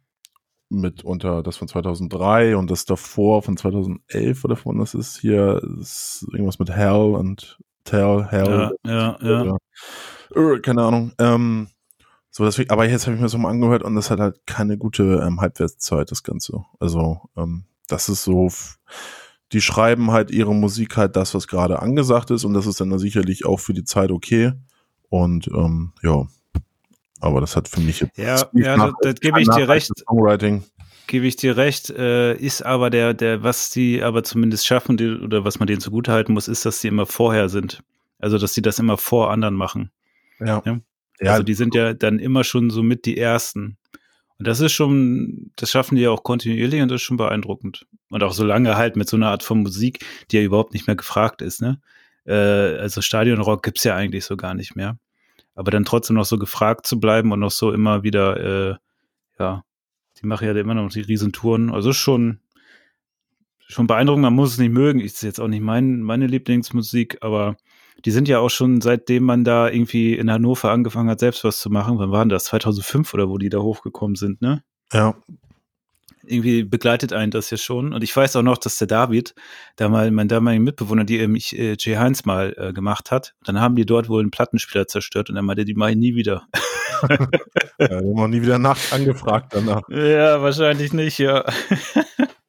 [0.69, 5.63] mit unter das von 2003 und das davor von 2011 oder von das ist hier
[5.81, 8.73] ist irgendwas mit Hell und Tell Hell.
[8.85, 9.57] Ja, ja, ja.
[10.35, 11.13] Oder, äh, keine Ahnung.
[11.19, 11.69] Ähm,
[12.31, 14.77] so, deswegen, aber jetzt habe ich mir das mal angehört und das hat halt keine
[14.77, 16.65] gute ähm, Halbwertszeit, das Ganze.
[16.81, 18.49] Also, ähm, das ist so,
[19.53, 22.99] die schreiben halt ihre Musik halt das, was gerade angesagt ist und das ist dann
[22.99, 24.53] sicherlich auch für die Zeit okay.
[25.15, 26.27] Und ähm, ja,
[27.21, 29.93] aber das hat für mich jetzt ja, ja, das, das gebe ich dir recht.
[29.97, 30.65] Songwriting.
[31.07, 35.11] Gebe ich dir recht, äh, ist aber der, der, was die aber zumindest schaffen, die,
[35.11, 37.85] oder was man denen zugutehalten muss, ist, dass sie immer vorher sind.
[38.19, 39.93] Also, dass sie das immer vor anderen machen.
[40.41, 40.61] Ja.
[40.67, 40.81] ja?
[41.21, 41.31] Ja.
[41.31, 43.77] Also die sind ja dann immer schon so mit die Ersten.
[44.41, 47.87] Und das ist schon, das schaffen die ja auch kontinuierlich und das ist schon beeindruckend.
[48.11, 50.89] Und auch so lange halt mit so einer Art von Musik, die ja überhaupt nicht
[50.89, 51.81] mehr gefragt ist, ne?
[52.27, 52.33] Äh,
[52.79, 54.99] also Stadionrock gibt's ja eigentlich so gar nicht mehr.
[55.55, 58.77] Aber dann trotzdem noch so gefragt zu bleiben und noch so immer wieder, äh,
[59.39, 59.65] ja,
[60.21, 61.73] die machen ja immer noch die Riesentouren.
[61.73, 62.41] Also schon,
[63.69, 64.23] schon beeindruckend.
[64.23, 65.01] Man muss es nicht mögen.
[65.01, 67.57] Ist jetzt auch nicht mein, meine Lieblingsmusik, aber
[68.05, 71.61] die sind ja auch schon, seitdem man da irgendwie in Hannover angefangen hat, selbst was
[71.61, 71.99] zu machen.
[71.99, 72.45] Wann waren das?
[72.45, 74.63] 2005 oder wo die da hochgekommen sind, ne?
[74.93, 75.15] Ja.
[76.27, 77.93] Irgendwie begleitet einen das ja schon.
[77.93, 79.35] Und ich weiß auch noch, dass der David,
[79.77, 83.61] da mal, mein damaliger Mitbewohner, die mich äh, Jay Heinz mal äh, gemacht hat, dann
[83.61, 86.47] haben die dort wohl einen Plattenspieler zerstört und er meinte, die mache ich nie wieder.
[87.79, 89.83] ja, die haben auch nie wieder nach angefragt danach.
[89.89, 91.45] Ja, wahrscheinlich nicht, ja.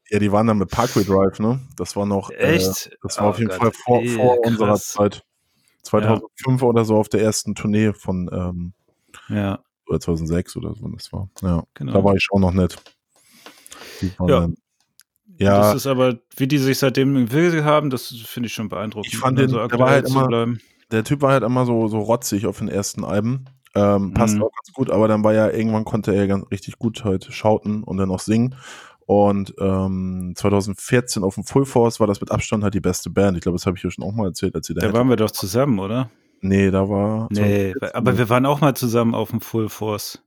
[0.09, 1.59] Ja, die waren dann mit Parkway Drive, ne?
[1.77, 2.29] Das war noch.
[2.29, 2.87] Äh, Echt?
[2.87, 5.23] Äh, das war oh auf jeden Gott, Fall vor, vor unserer Zeit.
[5.83, 6.67] 2005 ja.
[6.67, 8.73] oder so auf der ersten Tournee von ähm,
[9.29, 9.59] ja.
[9.87, 11.29] oder 2006 oder so, das war.
[11.41, 11.93] Ja, genau.
[11.93, 12.81] da war ich auch noch nicht.
[14.27, 14.49] Ja.
[15.37, 15.59] Ja.
[15.59, 19.13] Das ist aber, wie die sich seitdem entwickelt haben, das finde ich schon beeindruckend.
[19.13, 20.47] Ich fand den, so der war halt immer,
[20.91, 23.45] der Typ war halt immer so, so rotzig auf den ersten Alben.
[23.75, 24.43] Ähm, passt mhm.
[24.43, 27.25] auch ganz gut, aber dann war ja, irgendwann konnte er ja ganz richtig gut halt
[27.25, 28.55] schauten und dann auch singen.
[29.05, 33.37] Und ähm, 2014 auf dem Full Force war das mit Abstand halt die beste Band.
[33.37, 34.87] Ich glaube, das habe ich ja schon auch mal erzählt, als sie da.
[34.87, 36.09] Da waren wir doch zusammen, oder?
[36.41, 37.27] Nee, da war.
[37.29, 40.23] Nee, aber wir waren auch mal zusammen auf dem Full Force.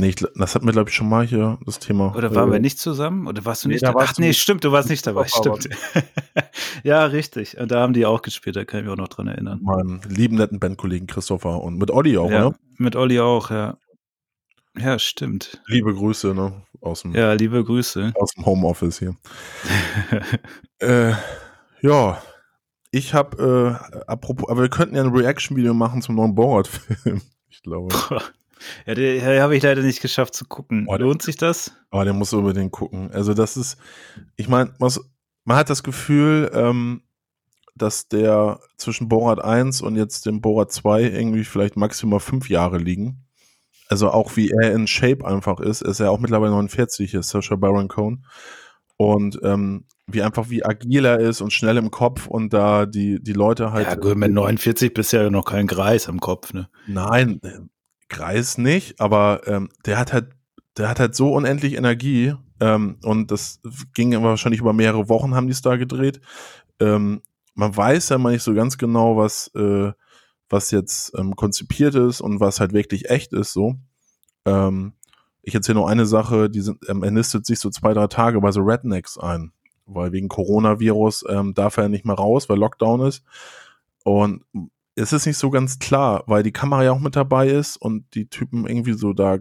[0.00, 2.14] Nee, ich, das hatten wir, glaube ich, schon mal hier, das Thema.
[2.16, 3.26] Oder waren äh, wir nicht zusammen?
[3.26, 3.94] Oder warst du nicht nee, da?
[3.98, 5.68] Ach nee, stimmt, du warst nicht dabei, stimmt.
[6.82, 7.58] ja, richtig.
[7.58, 9.60] Und da haben die auch gespielt, da kann ich mich auch noch dran erinnern.
[9.62, 12.58] Meinem lieben netten Bandkollegen Christopher und mit Olli auch, ja, oder?
[12.78, 13.76] Mit Olli auch, ja.
[14.78, 15.60] Ja, stimmt.
[15.66, 16.62] Liebe Grüße, ne?
[16.80, 18.12] Aus dem, ja, liebe Grüße.
[18.14, 19.16] Aus dem Homeoffice hier.
[20.78, 21.12] äh,
[21.82, 22.22] ja,
[22.90, 27.20] ich habe, äh, apropos, aber wir könnten ja ein Reaction-Video machen zum neuen Borat-Film.
[27.52, 27.88] Ich glaube.
[28.86, 30.86] Ja, den habe ich leider nicht geschafft zu gucken.
[30.88, 31.72] Oh, Lohnt sich das?
[31.90, 33.10] Aber oh, den musst du unbedingt gucken.
[33.12, 33.78] Also, das ist,
[34.36, 37.02] ich meine, man hat das Gefühl, ähm,
[37.74, 42.78] dass der zwischen Borat 1 und jetzt dem Borat 2 irgendwie vielleicht maximal fünf Jahre
[42.78, 43.24] liegen.
[43.88, 47.56] Also auch wie er in Shape einfach ist, ist er auch mittlerweile 49, ist Sacha
[47.56, 48.24] Baron Cohen.
[48.96, 53.20] Und ähm, wie einfach wie agil er ist und schnell im Kopf und da die,
[53.22, 53.86] die Leute halt.
[53.86, 56.68] Ja, gut, mit 49 bist du ja noch kein Greis am Kopf, ne?
[56.86, 57.40] Nein,
[58.10, 60.28] Greis nicht, aber ähm, der hat halt,
[60.76, 62.34] der hat halt so unendlich Energie.
[62.60, 63.60] Ähm, und das
[63.94, 66.20] ging wahrscheinlich über mehrere Wochen, haben die es da gedreht.
[66.78, 67.22] Ähm,
[67.54, 69.92] man weiß ja mal nicht so ganz genau, was, äh,
[70.50, 73.76] was jetzt ähm, konzipiert ist und was halt wirklich echt ist, so.
[74.44, 74.92] Ähm,
[75.42, 78.40] ich erzähle nur eine Sache, die sind, ähm, er nistet sich so zwei, drei Tage
[78.40, 79.52] bei so Rednecks ein,
[79.86, 83.24] weil wegen Coronavirus ähm, darf er nicht mehr raus, weil Lockdown ist.
[84.04, 84.44] Und
[84.94, 88.04] es ist nicht so ganz klar, weil die Kamera ja auch mit dabei ist und
[88.14, 89.38] die Typen irgendwie so da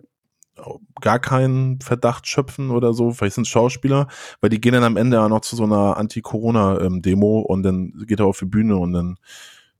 [1.01, 4.07] gar keinen Verdacht schöpfen oder so, vielleicht sind es Schauspieler,
[4.41, 8.19] weil die gehen dann am Ende ja noch zu so einer Anti-Corona-Demo und dann geht
[8.19, 9.17] er auf die Bühne und dann,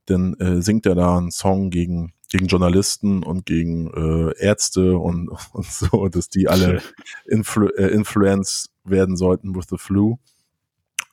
[0.06, 5.28] dann äh, singt er da einen Song gegen, gegen Journalisten und gegen äh, Ärzte und,
[5.52, 6.82] und so, dass die alle
[7.26, 10.16] influ äh, influenced werden sollten with the flu.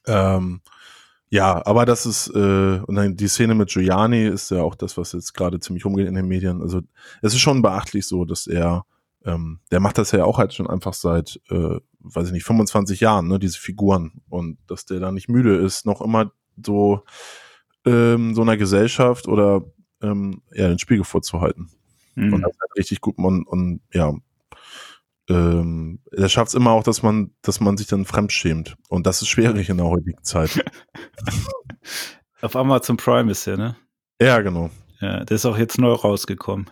[0.05, 0.61] Ähm,
[1.29, 4.97] ja, aber das ist, äh, und dann die Szene mit Giuliani ist ja auch das,
[4.97, 6.61] was jetzt gerade ziemlich umgeht in den Medien.
[6.61, 6.81] Also
[7.21, 8.85] es ist schon beachtlich so, dass er
[9.27, 13.01] ähm, der macht das ja auch halt schon einfach seit, äh, weiß ich nicht, 25
[13.01, 14.21] Jahren, ne, diese Figuren.
[14.29, 16.31] Und dass der da nicht müde ist, noch immer
[16.63, 17.03] so
[17.85, 19.63] ähm, so einer Gesellschaft oder
[20.01, 21.69] ähm, ja, den Spiegel vorzuhalten.
[22.15, 22.33] Mhm.
[22.33, 24.13] Und das ist halt richtig gut und, und ja,
[25.29, 28.75] ähm, er schafft es immer auch, dass man, dass man sich dann fremdschämt.
[28.89, 30.63] Und das ist schwierig in der heutigen Zeit.
[32.41, 33.75] Auf Amazon Prime ist der, ne?
[34.21, 34.69] Ja, genau.
[34.99, 36.69] Ja, der ist auch jetzt neu rausgekommen.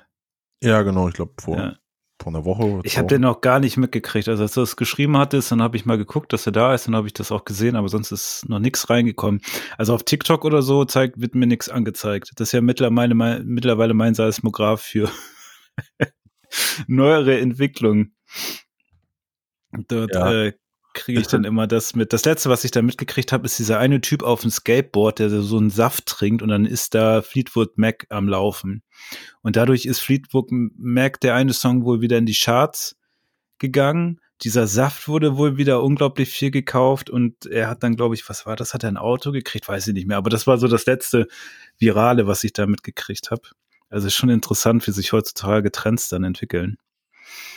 [0.61, 1.57] Ja, genau, ich glaube vor.
[1.57, 1.75] Ja
[2.21, 2.81] vor einer Woche.
[2.83, 4.27] Ich habe den noch gar nicht mitgekriegt.
[4.29, 6.87] Also als du das geschrieben hattest, dann habe ich mal geguckt, dass er da ist,
[6.87, 9.41] dann habe ich das auch gesehen, aber sonst ist noch nichts reingekommen.
[9.77, 12.31] Also auf TikTok oder so zeigt, wird mir nichts angezeigt.
[12.35, 15.09] Das ist ja mittlerweile mein, mittlerweile mein Seismograph für
[16.87, 18.14] neuere Entwicklungen.
[19.87, 20.45] Dort ja.
[20.45, 20.53] äh,
[20.95, 22.13] kriege ich dann immer das mit.
[22.13, 25.29] Das letzte, was ich da mitgekriegt habe, ist dieser eine Typ auf dem Skateboard, der
[25.29, 28.81] so einen Saft trinkt und dann ist da Fleetwood Mac am Laufen.
[29.41, 32.95] Und dadurch ist Fleetwood Mac der eine Song wohl wieder in die Charts
[33.59, 34.19] gegangen.
[34.41, 38.45] Dieser Saft wurde wohl wieder unglaublich viel gekauft und er hat dann, glaube ich, was
[38.45, 38.73] war das?
[38.73, 39.67] Hat er ein Auto gekriegt?
[39.67, 40.17] Weiß ich nicht mehr.
[40.17, 41.27] Aber das war so das letzte
[41.77, 43.43] Virale, was ich da mitgekriegt habe.
[43.89, 46.77] Also schon interessant, wie sich heutzutage Trends dann entwickeln.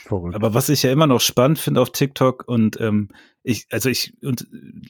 [0.04, 0.34] Verrückt.
[0.34, 3.08] Aber was ich ja immer noch spannend finde auf TikTok und ähm,
[3.42, 4.46] ich, also ich und,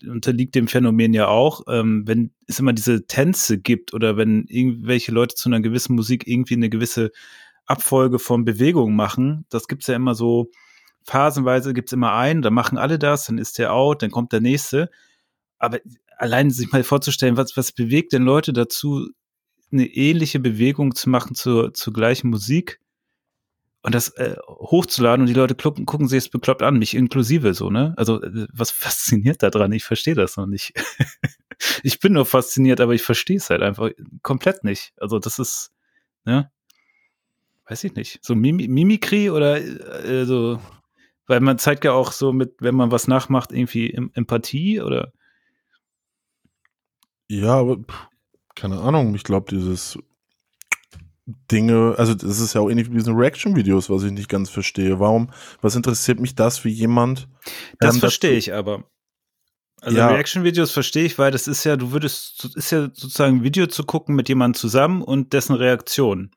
[0.08, 5.12] unterliegt dem Phänomen ja auch, ähm, wenn es immer diese Tänze gibt oder wenn irgendwelche
[5.12, 7.10] Leute zu einer gewissen Musik irgendwie eine gewisse
[7.66, 10.50] Abfolge von Bewegungen machen, das gibt's ja immer so,
[11.04, 14.40] phasenweise gibt's immer einen, dann machen alle das, dann ist der out, dann kommt der
[14.40, 14.90] nächste.
[15.58, 15.80] Aber
[16.16, 19.08] allein sich mal vorzustellen, was, was bewegt denn Leute dazu,
[19.72, 22.80] eine ähnliche Bewegung zu machen zur, zur gleichen Musik?
[23.82, 27.54] Und das äh, hochzuladen und die Leute gucken, gucken sich es bekloppt an, mich inklusive
[27.54, 27.94] so, ne?
[27.96, 29.72] Also äh, was fasziniert da dran?
[29.72, 30.72] Ich verstehe das noch nicht.
[31.82, 33.90] ich bin nur fasziniert, aber ich verstehe es halt einfach
[34.22, 34.92] komplett nicht.
[34.96, 35.72] Also das ist,
[36.24, 36.50] ne?
[37.66, 38.18] Weiß ich nicht.
[38.22, 40.60] So Mim Mimikry oder äh, so,
[41.26, 45.12] weil man zeigt ja auch so mit, wenn man was nachmacht, irgendwie Empathie oder?
[47.28, 47.78] Ja, aber
[48.54, 49.14] keine Ahnung.
[49.14, 49.98] Ich glaube, dieses
[51.52, 54.98] Dinge, also das ist ja auch ähnlich wie diesen Reaction-Videos, was ich nicht ganz verstehe.
[54.98, 57.28] Warum, was interessiert mich das für jemand?
[57.80, 58.84] Das ähm, verstehe ich aber.
[59.82, 60.08] Also ja.
[60.08, 63.84] Reaction-Videos verstehe ich, weil das ist ja, du würdest, ist ja sozusagen ein Video zu
[63.84, 66.30] gucken mit jemandem zusammen und dessen Reaktion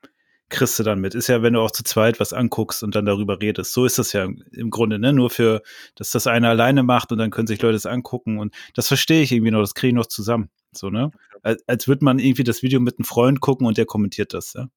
[0.49, 1.15] kriegst du dann mit.
[1.15, 3.71] Ist ja, wenn du auch zu zweit was anguckst und dann darüber redest.
[3.71, 5.13] So ist das ja im Grunde, ne?
[5.13, 5.61] Nur für,
[5.95, 9.21] dass das einer alleine macht und dann können sich Leute das angucken und das verstehe
[9.21, 10.49] ich irgendwie noch, das kriege ich noch zusammen.
[10.73, 11.11] So, ne?
[11.41, 14.53] Als, als würde man irgendwie das Video mit einem Freund gucken und der kommentiert das,
[14.53, 14.67] ja?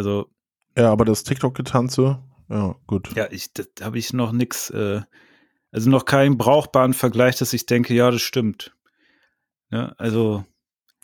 [0.00, 0.30] Also.
[0.78, 3.14] Ja, aber das TikTok-Getanze, ja, gut.
[3.14, 5.02] Ja, ich, da habe ich noch nix, äh,
[5.72, 8.74] also noch keinen brauchbaren Vergleich, dass ich denke, ja, das stimmt.
[9.70, 10.46] Ja, also.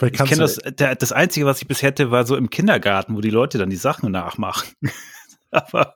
[0.00, 3.20] Ich kenne das, der, das Einzige, was ich bis hätte, war so im Kindergarten, wo
[3.20, 4.66] die Leute dann die Sachen nachmachen.
[5.50, 5.94] aber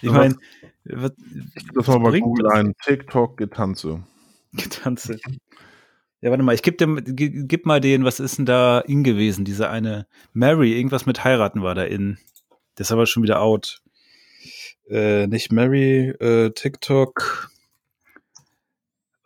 [0.00, 0.36] ich meine,
[0.84, 4.02] das war mal Google ein TikTok-Getanze.
[4.54, 5.20] Getanze.
[6.20, 9.44] Ja, warte mal, ich geb dir, gib mal den, was ist denn da in gewesen?
[9.44, 12.18] Diese eine Mary, irgendwas mit heiraten war da in.
[12.74, 13.82] Das ist aber schon wieder out.
[14.88, 17.50] Äh, nicht Mary, äh, TikTok.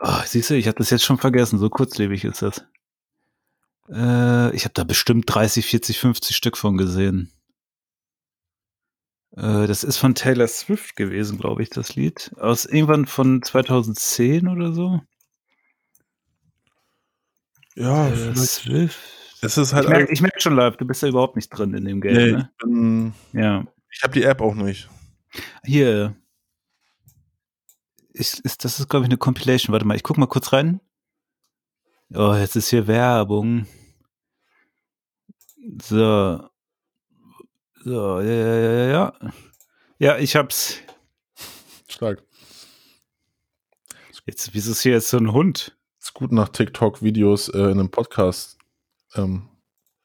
[0.00, 2.64] Oh, siehst du, ich habe das jetzt schon vergessen, so kurzlebig ist das.
[3.88, 7.30] Äh, ich habe da bestimmt 30, 40, 50 Stück von gesehen.
[9.36, 12.32] Äh, das ist von Taylor Swift gewesen, glaube ich, das Lied.
[12.38, 15.00] Aus irgendwann von 2010 oder so.
[17.76, 18.98] Ja, äh, Swift.
[19.42, 21.84] Es ist halt ich merke merk schon live, du bist ja überhaupt nicht drin in
[21.84, 22.14] dem Game.
[22.14, 22.50] Nee, ne?
[22.50, 23.64] ich bin, ja.
[23.90, 24.88] Ich habe die App auch nicht.
[25.64, 26.14] Hier.
[28.12, 29.72] Ist, ist, das ist, glaube ich, eine Compilation.
[29.72, 30.80] Warte mal, ich guck mal kurz rein.
[32.12, 33.66] Oh, jetzt ist hier Werbung.
[35.82, 36.48] So.
[37.82, 39.32] So, ja, ja, ja, ja.
[39.98, 40.78] Ja, ich hab's.
[41.88, 42.22] Stark.
[44.26, 45.76] Jetzt, wieso ist hier jetzt so ein Hund?
[46.10, 48.58] Ist gut nach TikTok-Videos äh, in einem Podcast.
[49.14, 49.48] Ähm,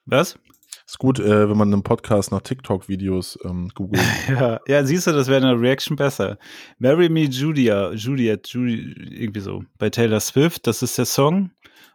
[0.06, 0.34] Was?
[0.34, 0.40] Ist
[0.86, 4.04] Ist gut, äh, wenn man einen Podcast nach TikTok-Videos ähm, googelt.
[4.30, 6.38] Ja, ja, siehst du, das wäre eine Reaction besser.
[6.78, 9.64] Marry Me Julia, Juliet, Julie, irgendwie so.
[9.80, 11.50] Bei Taylor Swift, das ist der Song.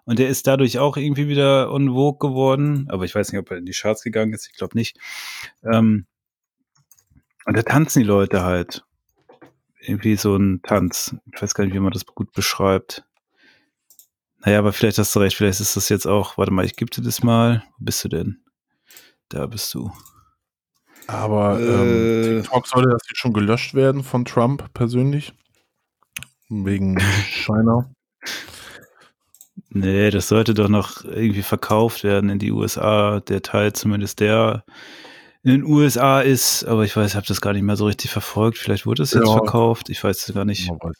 [0.07, 2.89] Und der ist dadurch auch irgendwie wieder on vogue geworden.
[2.91, 4.49] Aber ich weiß nicht, ob er in die Charts gegangen ist.
[4.51, 4.99] Ich glaube nicht.
[5.73, 6.07] Ähm,
[7.45, 8.85] und da tanzen die Leute halt.
[9.79, 11.15] Irgendwie so ein Tanz.
[11.33, 13.05] Ich weiß gar nicht, wie man das gut beschreibt.
[14.45, 15.37] Naja, aber vielleicht hast du recht.
[15.37, 16.39] Vielleicht ist das jetzt auch.
[16.39, 17.63] Warte mal, ich gebe dir das mal.
[17.79, 18.43] Wo bist du denn?
[19.29, 19.93] Da bist du.
[21.07, 22.43] Aber ähm, Äh.
[22.43, 25.33] TikTok sollte das jetzt schon gelöscht werden von Trump persönlich.
[26.49, 27.91] Wegen China.
[29.73, 33.21] Nee, das sollte doch noch irgendwie verkauft werden in die USA.
[33.21, 34.65] Der Teil zumindest der
[35.43, 38.11] in den USA ist, aber ich weiß, ich habe das gar nicht mehr so richtig
[38.11, 38.59] verfolgt.
[38.59, 39.33] Vielleicht wurde es jetzt Ja.
[39.33, 39.89] verkauft.
[39.89, 40.69] Ich weiß es gar nicht.
[40.69, 40.97] Man weiß,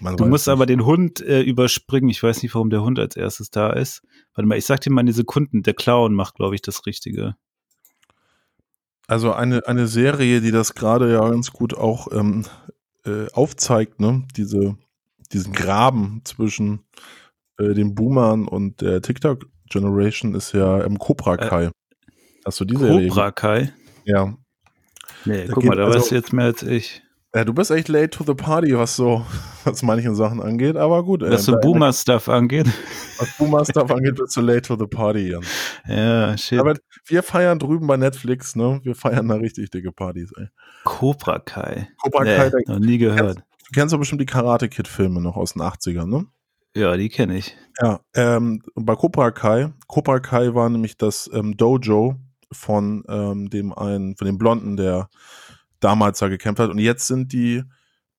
[0.00, 2.08] man Du musst aber den Hund äh, überspringen.
[2.08, 4.02] Ich weiß nicht, warum der Hund als erstes da ist.
[4.34, 5.62] Warte mal, ich sag dir mal eine Sekunden.
[5.64, 7.34] Der Clown macht, glaube ich, das Richtige.
[9.08, 12.44] Also eine, eine Serie, die das gerade ja ganz gut auch ähm,
[13.04, 14.22] äh, aufzeigt, ne?
[14.36, 14.76] Diese,
[15.32, 16.84] diesen Graben zwischen
[17.58, 21.70] äh, den Boomern und der TikTok-Generation ist ja im Cobra Kai.
[22.44, 23.08] Hast du die Serie?
[23.08, 23.72] Cobra Kai.
[24.10, 24.34] Ja.
[25.24, 27.02] Nee, Da guck mal, da also- weißt du jetzt mehr als ich.
[27.34, 27.44] ja.
[27.44, 29.24] Du bist echt late to the party, was so,
[29.64, 31.22] was manchen Sachen angeht, aber gut.
[31.22, 32.66] Was so Boomer-Stuff angeht.
[33.18, 35.42] Was Boomer-Stuff angeht, bist du late to the party, Jan.
[35.86, 36.58] Ja, shit.
[36.60, 36.74] Aber
[37.06, 38.80] wir feiern drüben bei Netflix, ne?
[38.82, 40.46] Wir feiern da richtig dicke Partys, ey.
[40.84, 41.88] Cobra Kai.
[42.02, 43.36] Cobra Nee, Kai, noch nie gehört.
[43.38, 46.26] du kennst doch bestimmt die Karate Kid-Filme noch aus den 80ern, ne?
[46.74, 47.56] Ja, die kenne ich.
[47.82, 52.16] Ja, ähm, bei Cobra Kai, Cobra Kai war nämlich das ähm, Dojo
[52.52, 55.08] von ähm, dem einen, von dem Blonden, der
[55.80, 56.70] damals da gekämpft hat.
[56.70, 57.62] Und jetzt sind die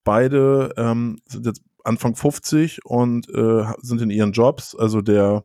[0.03, 4.75] beide, ähm, sind jetzt Anfang 50 und äh, sind in ihren Jobs.
[4.75, 5.43] Also der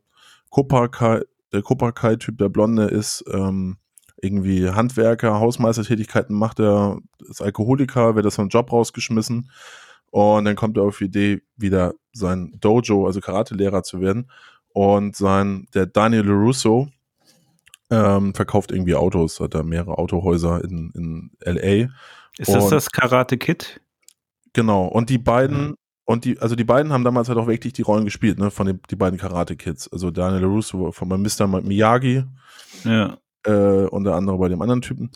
[0.49, 1.21] Cobra Kai,
[1.51, 3.77] der Cobra Kai-Typ, der Blonde, ist ähm,
[4.21, 9.49] irgendwie Handwerker, Hausmeistertätigkeiten macht er, ist Alkoholiker, wird aus seinem Job rausgeschmissen.
[10.09, 14.31] Und dann kommt er auf die Idee, wieder sein Dojo, also Karate-Lehrer zu werden.
[14.73, 16.87] Und sein, der Daniel LaRusso,
[17.89, 21.89] ähm, verkauft irgendwie Autos, hat da mehrere Autohäuser in, in LA.
[22.37, 23.81] Ist das Und- das Karate Kid?
[24.53, 24.85] Genau.
[24.85, 25.75] Und die beiden, Mhm.
[26.05, 28.67] und die, also die beiden haben damals halt auch wirklich die Rollen gespielt, ne, von
[28.67, 29.91] den, die beiden Karate-Kids.
[29.91, 31.47] Also Daniel LaRusso von Mr.
[31.61, 32.23] Miyagi,
[32.83, 33.17] Ja.
[33.45, 33.51] äh,
[33.85, 35.11] und der andere bei dem anderen Typen.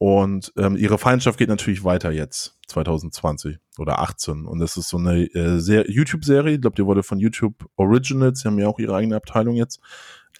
[0.00, 4.46] Und ähm, ihre Feindschaft geht natürlich weiter jetzt, 2020 oder 18.
[4.46, 8.42] Und das ist so eine äh, Ser- YouTube-Serie, ich glaube, die wurde von YouTube Originals,
[8.42, 9.80] die haben ja auch ihre eigene Abteilung jetzt.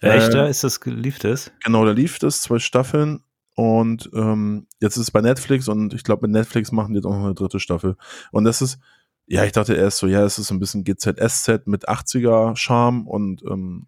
[0.01, 1.51] Echt, Äh, da ist das, lief das?
[1.63, 3.21] Genau, da lief das, zwei Staffeln.
[3.55, 7.05] Und ähm, jetzt ist es bei Netflix und ich glaube, mit Netflix machen die jetzt
[7.05, 7.97] auch noch eine dritte Staffel.
[8.31, 8.79] Und das ist,
[9.25, 13.87] ja, ich dachte erst so, ja, es ist ein bisschen GZSZ mit 80er-Charme und, ähm,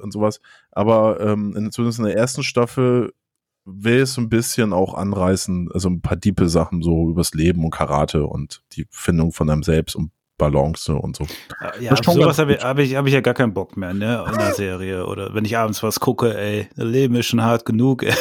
[0.00, 0.40] und sowas.
[0.70, 3.12] Aber ähm, in, zumindest in der ersten Staffel
[3.64, 7.64] will es so ein bisschen auch anreißen, also ein paar diepe Sachen so übers Leben
[7.64, 11.26] und Karate und die Findung von einem selbst und Balance und so.
[11.80, 14.24] Ja, Das sowas habe ich, hab ich, hab ich ja gar keinen Bock mehr, ne,
[14.30, 15.06] in der Serie.
[15.06, 18.14] Oder wenn ich abends was gucke, ey, das Leben ist schon hart genug, ey.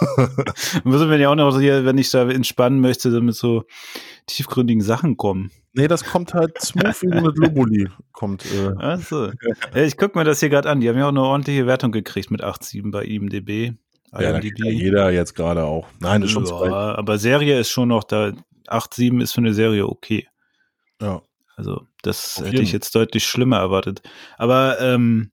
[0.84, 3.64] Müssen wir ja auch noch hier, wenn ich da entspannen möchte, dann mit so
[4.26, 5.50] tiefgründigen Sachen kommen.
[5.72, 7.88] Nee, das kommt halt smooth wie eine Globuli.
[8.12, 9.26] Kommt, äh, Also,
[9.74, 10.80] ja, ich gucke mir das hier gerade an.
[10.80, 13.74] Die haben ja auch eine ordentliche Wertung gekriegt mit 8,7 bei IMDb.
[14.18, 15.86] ja, jeder jetzt gerade auch.
[16.00, 18.32] Nein, ist schon ja, aber Serie ist schon noch da.
[18.68, 20.26] 8,7 ist für eine Serie okay.
[21.00, 21.22] Ja.
[21.56, 24.02] Also, das hätte ich jetzt deutlich schlimmer erwartet.
[24.36, 25.32] Aber ähm,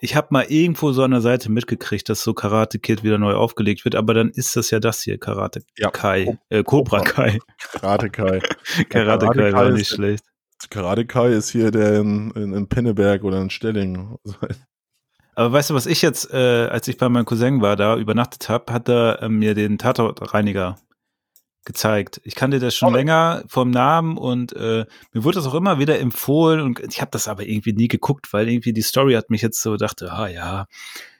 [0.00, 3.34] ich habe mal irgendwo so an der Seite mitgekriegt, dass so Karate Kid wieder neu
[3.34, 5.90] aufgelegt wird, aber dann ist das ja das hier, Karate Ja.
[5.90, 7.00] Kai, äh, Cobra.
[7.00, 7.38] Kai.
[7.72, 8.40] Karate Kai.
[8.88, 10.24] Karate Karate Kai war ist- nicht schlecht.
[10.68, 14.18] Karate Kai ist hier der in, in, in Pinneberg oder in Stelling.
[15.34, 18.48] Aber weißt du, was ich jetzt, äh, als ich bei meinem Cousin war, da übernachtet
[18.50, 20.76] habe, hat er äh, mir den Tatortreiniger
[21.64, 22.20] gezeigt.
[22.24, 22.96] Ich kannte das schon Oh.
[22.96, 27.10] länger vom Namen und äh, mir wurde das auch immer wieder empfohlen und ich habe
[27.10, 30.28] das aber irgendwie nie geguckt, weil irgendwie die Story hat mich jetzt so dachte, ah
[30.28, 30.66] ja,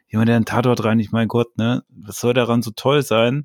[0.08, 3.44] jemand, der einen Tatort reinigt, mein Gott, ne, was soll daran so toll sein?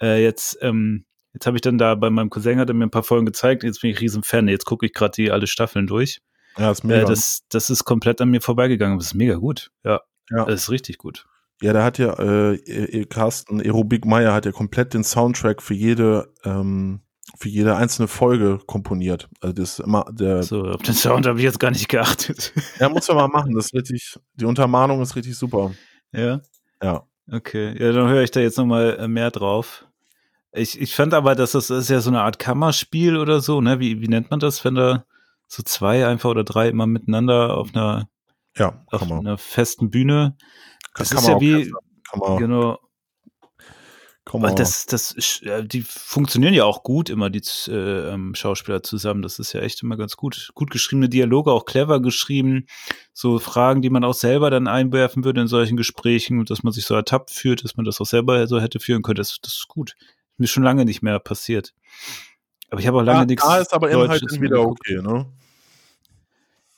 [0.00, 2.90] Äh, jetzt, ähm, jetzt habe ich dann da bei meinem Cousin hat er mir ein
[2.90, 5.86] paar Folgen gezeigt, jetzt bin ich riesen Fan, jetzt gucke ich gerade die alle Staffeln
[5.86, 6.20] durch.
[6.58, 7.02] Ja, ist mega.
[7.02, 8.98] Äh, das, das ist komplett an mir vorbeigegangen.
[8.98, 9.70] Das ist mega gut.
[9.84, 10.00] Ja.
[10.30, 10.44] Ja.
[10.46, 11.26] Das ist richtig gut.
[11.62, 15.74] Ja, da hat ja äh, äh, Carsten Aerobik Meyer hat ja komplett den Soundtrack für
[15.74, 17.00] jede ähm,
[17.38, 19.28] für jede einzelne Folge komponiert.
[19.40, 20.42] Also das ist immer der.
[20.42, 22.52] So, auf den Sound habe ich jetzt gar nicht geachtet.
[22.80, 23.54] Ja, muss ja mal machen.
[23.54, 24.16] Das ist richtig.
[24.34, 25.72] Die Untermahnung ist richtig super.
[26.12, 26.40] ja.
[26.82, 27.04] Ja.
[27.30, 27.74] Okay.
[27.82, 29.86] Ja, dann höre ich da jetzt nochmal äh, mehr drauf.
[30.52, 33.80] Ich, ich fand aber, dass das ist ja so eine Art Kammerspiel oder so, ne?
[33.80, 35.04] Wie, wie nennt man das, wenn da
[35.48, 38.08] so zwei einfach oder drei immer miteinander auf einer,
[38.56, 39.18] Ja, auf man.
[39.20, 40.36] einer festen Bühne?
[40.96, 42.78] Das Kann ist ja wie, man, Genau.
[44.32, 48.82] Und das, das, ist- äh, die funktionieren ja auch gut immer, die äh, ähm, Schauspieler
[48.82, 49.22] zusammen.
[49.22, 50.50] Das ist ja echt immer ganz gut.
[50.54, 52.66] Gut geschriebene Dialoge, auch clever geschrieben.
[53.12, 56.86] So Fragen, die man auch selber dann einwerfen würde in solchen Gesprächen, dass man sich
[56.86, 59.16] so ertappt fühlt, dass man das auch selber so hätte führen können.
[59.16, 59.94] Das, das ist gut.
[60.38, 61.72] Mir schon lange nicht mehr passiert.
[62.68, 63.44] Aber ich habe auch lange da, nichts.
[63.44, 65.26] da ist aber Inhalt Deutsches mehr wieder okay, ne?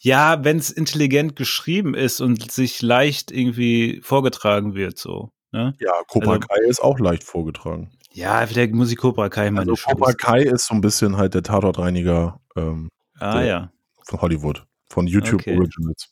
[0.09, 5.31] Ja, wenn es intelligent geschrieben ist und sich leicht irgendwie vorgetragen wird, so.
[5.53, 5.75] Ne?
[5.81, 7.91] Ja, Cobra Also- Kai ist auch leicht vorgetragen.
[8.13, 9.83] Ja, vielleicht muss ich Cobra Kai meine Also.
[9.91, 12.89] Cobra Kai ist so ein bisschen halt der Tatortreiniger ähm,
[13.19, 13.73] Ah der- ja.
[14.07, 15.57] von Hollywood, von YouTube Okay.
[15.59, 16.09] Originals.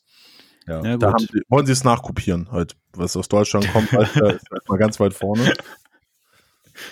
[0.67, 4.35] Ja, Ja, da sie, wollen sie es nachkopieren, halt, was aus Deutschland kommt, halt, äh,
[4.35, 5.53] ist halt mal ganz weit vorne.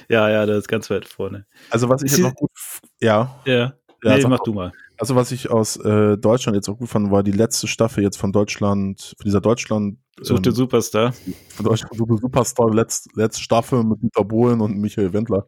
[0.09, 1.45] Ja, ja, das ist ganz weit vorne.
[1.69, 2.51] Also was ich Ist jetzt noch gut,
[2.99, 3.73] ja, Ja.
[4.03, 4.71] Ja, nee, mach du mal.
[4.97, 8.17] Also was ich aus äh, Deutschland jetzt auch gut fand, war die letzte Staffel jetzt
[8.17, 11.13] von Deutschland, von dieser Deutschland, Such den ähm, Superstar.
[11.49, 15.47] von Deutschland Super- Superstar, letzte, letzte Staffel mit Dieter Bohlen und Michael Wendler.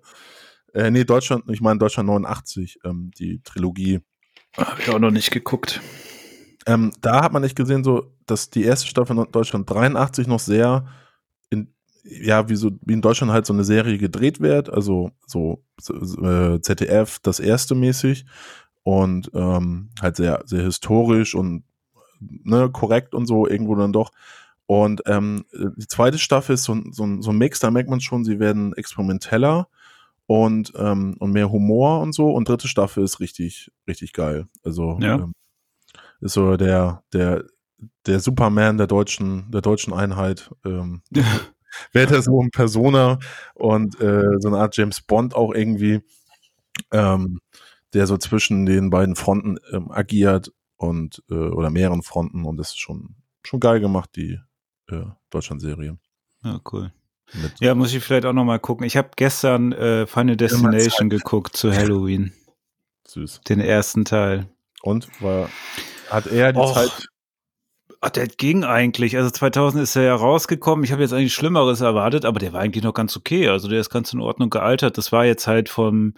[0.73, 4.01] Äh, nee, Deutschland, ich meine Deutschland 89, ähm, die Trilogie.
[4.57, 5.81] Habe ich auch noch nicht geguckt.
[6.65, 10.39] Ähm, da hat man nicht gesehen, so, dass die erste Staffel in Deutschland 83 noch
[10.39, 10.85] sehr
[11.49, 11.73] in,
[12.03, 15.93] ja, wie so, wie in Deutschland halt so eine Serie gedreht wird, also so, so
[15.93, 18.25] äh, ZDF, das erste mäßig
[18.87, 21.63] und ähm, halt sehr, sehr historisch und
[22.21, 24.13] ne, korrekt und so irgendwo dann doch.
[24.65, 25.43] Und ähm,
[25.75, 28.39] die zweite Staffel ist so, ein- so, so ein Mix, da merkt man schon, sie
[28.39, 29.67] werden experimenteller
[30.25, 32.31] und, ähm, und mehr Humor und so.
[32.31, 34.47] Und dritte Staffel ist richtig, richtig geil.
[34.63, 35.15] Also Ja.
[35.15, 35.33] ähm,
[36.21, 37.43] ist so der, der,
[38.05, 40.49] der Superman der deutschen, der deutschen Einheit.
[40.65, 41.01] Ähm,
[41.91, 43.19] wird er so ein Persona
[43.53, 45.99] und äh, so eine Art James Bond auch irgendwie,
[46.91, 47.39] ähm,
[47.93, 52.69] der so zwischen den beiden Fronten ähm, agiert und äh, oder mehreren Fronten und das
[52.69, 54.39] ist schon schon geil gemacht die
[54.89, 55.97] äh, Deutschland-Serie
[56.43, 56.91] Ja, cool.
[57.33, 58.85] mit Ja, muss ich vielleicht auch noch mal gucken.
[58.85, 62.33] Ich habe gestern äh, Final Destination geguckt zu Halloween,
[63.07, 64.47] süß den ersten Teil.
[64.81, 65.49] und war
[66.09, 66.73] hat er die Och.
[66.73, 67.07] Zeit
[67.99, 69.17] Ach, der ging eigentlich.
[69.17, 70.85] Also 2000 ist er ja rausgekommen.
[70.85, 73.47] Ich habe jetzt eigentlich Schlimmeres erwartet, aber der war eigentlich noch ganz okay.
[73.47, 74.97] Also der ist ganz in Ordnung gealtert.
[74.97, 76.13] Das war jetzt halt vom,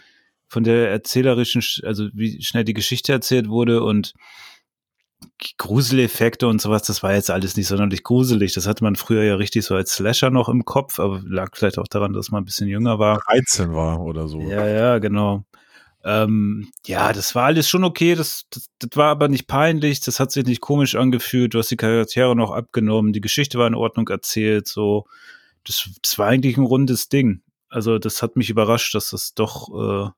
[0.49, 4.13] von der erzählerischen, Sch- also wie schnell die Geschichte erzählt wurde und
[5.57, 8.53] Gruseleffekte und sowas, das war jetzt alles nicht sonderlich gruselig.
[8.53, 11.77] Das hatte man früher ja richtig so als Slasher noch im Kopf, aber lag vielleicht
[11.77, 13.21] auch daran, dass man ein bisschen jünger war.
[13.29, 15.43] 13 war oder so Ja, ja, genau.
[16.03, 18.15] Ähm, ja, das war alles schon okay.
[18.15, 19.99] Das, das, das war aber nicht peinlich.
[19.99, 21.53] Das hat sich nicht komisch angefühlt.
[21.53, 23.11] Du hast die Charaktere noch abgenommen.
[23.11, 24.67] Die Geschichte war in Ordnung erzählt.
[24.67, 25.05] So,
[25.65, 27.41] das, das war eigentlich ein rundes Ding.
[27.67, 30.09] Also, das hat mich überrascht, dass das doch äh,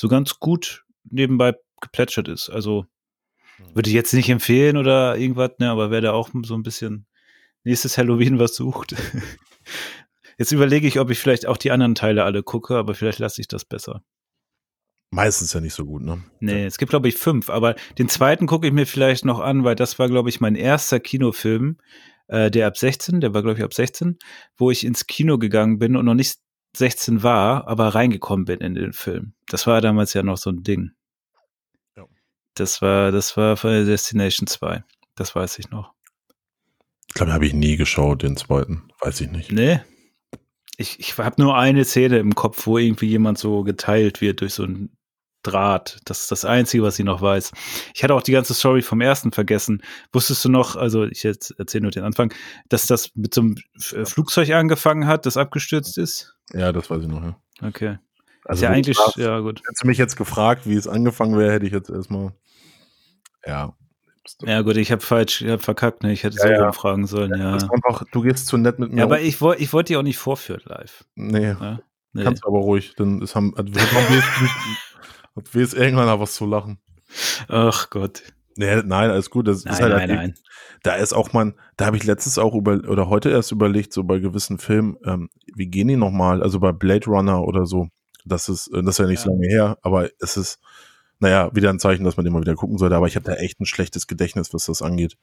[0.00, 2.48] so ganz gut nebenbei geplätschert ist.
[2.48, 2.86] Also,
[3.74, 7.06] würde ich jetzt nicht empfehlen oder irgendwas, ne, aber wer da auch so ein bisschen
[7.64, 8.94] nächstes Halloween was sucht.
[10.38, 13.42] Jetzt überlege ich, ob ich vielleicht auch die anderen Teile alle gucke, aber vielleicht lasse
[13.42, 14.02] ich das besser.
[15.10, 18.46] meistens ja nicht so gut ne Nee, es gibt, glaube ich, fünf, aber den zweiten
[18.46, 21.76] gucke ich mir vielleicht noch an, weil das war, glaube ich, mein erster Kinofilm,
[22.28, 24.18] äh, der ab 16, der war, glaube ich, ab 16,
[24.56, 26.38] wo ich ins Kino gegangen bin und noch nicht
[26.76, 29.34] 16 war, aber reingekommen bin in den Film.
[29.48, 30.92] Das war damals ja noch so ein Ding.
[31.96, 32.06] Ja.
[32.54, 34.84] Das war, das war Final Destination 2.
[35.16, 35.92] Das weiß ich noch.
[37.08, 39.80] ich glaube habe ich nie geschaut den zweiten weiß ich nicht Nee.
[40.76, 44.54] Ich, ich habe nur eine Szene im Kopf, wo irgendwie jemand so geteilt wird durch
[44.54, 44.96] so ein
[45.42, 45.98] Draht.
[46.04, 47.52] Das ist das Einzige, was ich noch weiß.
[47.94, 49.82] Ich hatte auch die ganze Story vom ersten vergessen.
[50.12, 52.32] Wusstest du noch, also ich jetzt erzähle nur den Anfang,
[52.68, 53.56] dass das mit so einem
[53.94, 56.34] äh, Flugzeug angefangen hat, das abgestürzt ist?
[56.52, 57.98] ja das weiß ich noch ja Okay.
[58.44, 59.60] also ist ja eigentlich, fragst, ja gut.
[59.66, 62.32] hättest du mich jetzt gefragt wie es angefangen wäre hätte ich jetzt erstmal
[63.46, 63.72] ja
[64.42, 66.12] Ja gut, ich habe falsch, ich habe verkackt, ne?
[66.12, 66.72] Ich hätte Ja, so ja.
[66.72, 67.56] fragen sollen, ja.
[67.56, 69.24] Ist einfach, du gehst zu nett mit mir Ja, aber um.
[69.24, 71.04] ich wollte ich wollte die auch nicht vorführen live.
[71.14, 71.80] nee Ja?
[72.12, 72.24] Nee.
[72.24, 73.70] Kannst aber ruhig, denn es haben, also,
[75.36, 76.78] hat es irgendwann noch was zu lachen.
[77.48, 78.22] Ach Gott.
[78.56, 79.48] Nee, nein, alles gut.
[79.48, 80.34] Das Nein, ist halt nein, halt- nein.
[80.82, 84.04] Da ist auch man, da habe ich letztes auch über oder heute erst überlegt, so
[84.04, 86.42] bei gewissen Filmen, ähm, wie gehen die nochmal?
[86.42, 87.88] Also bei Blade Runner oder so.
[88.24, 89.34] Das ist, äh, das ist ja nicht so Ja.
[89.34, 90.58] lange her, aber es ist,
[91.20, 92.96] naja, wieder ein Zeichen, dass man den mal wieder gucken sollte.
[92.96, 95.16] Aber ich habe da echt ein schlechtes Gedächtnis, was das angeht.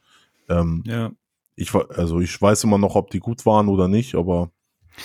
[0.49, 1.11] Ähm, Ja.
[1.55, 4.51] ich also ich weiß immer noch, ob die gut waren oder nicht, aber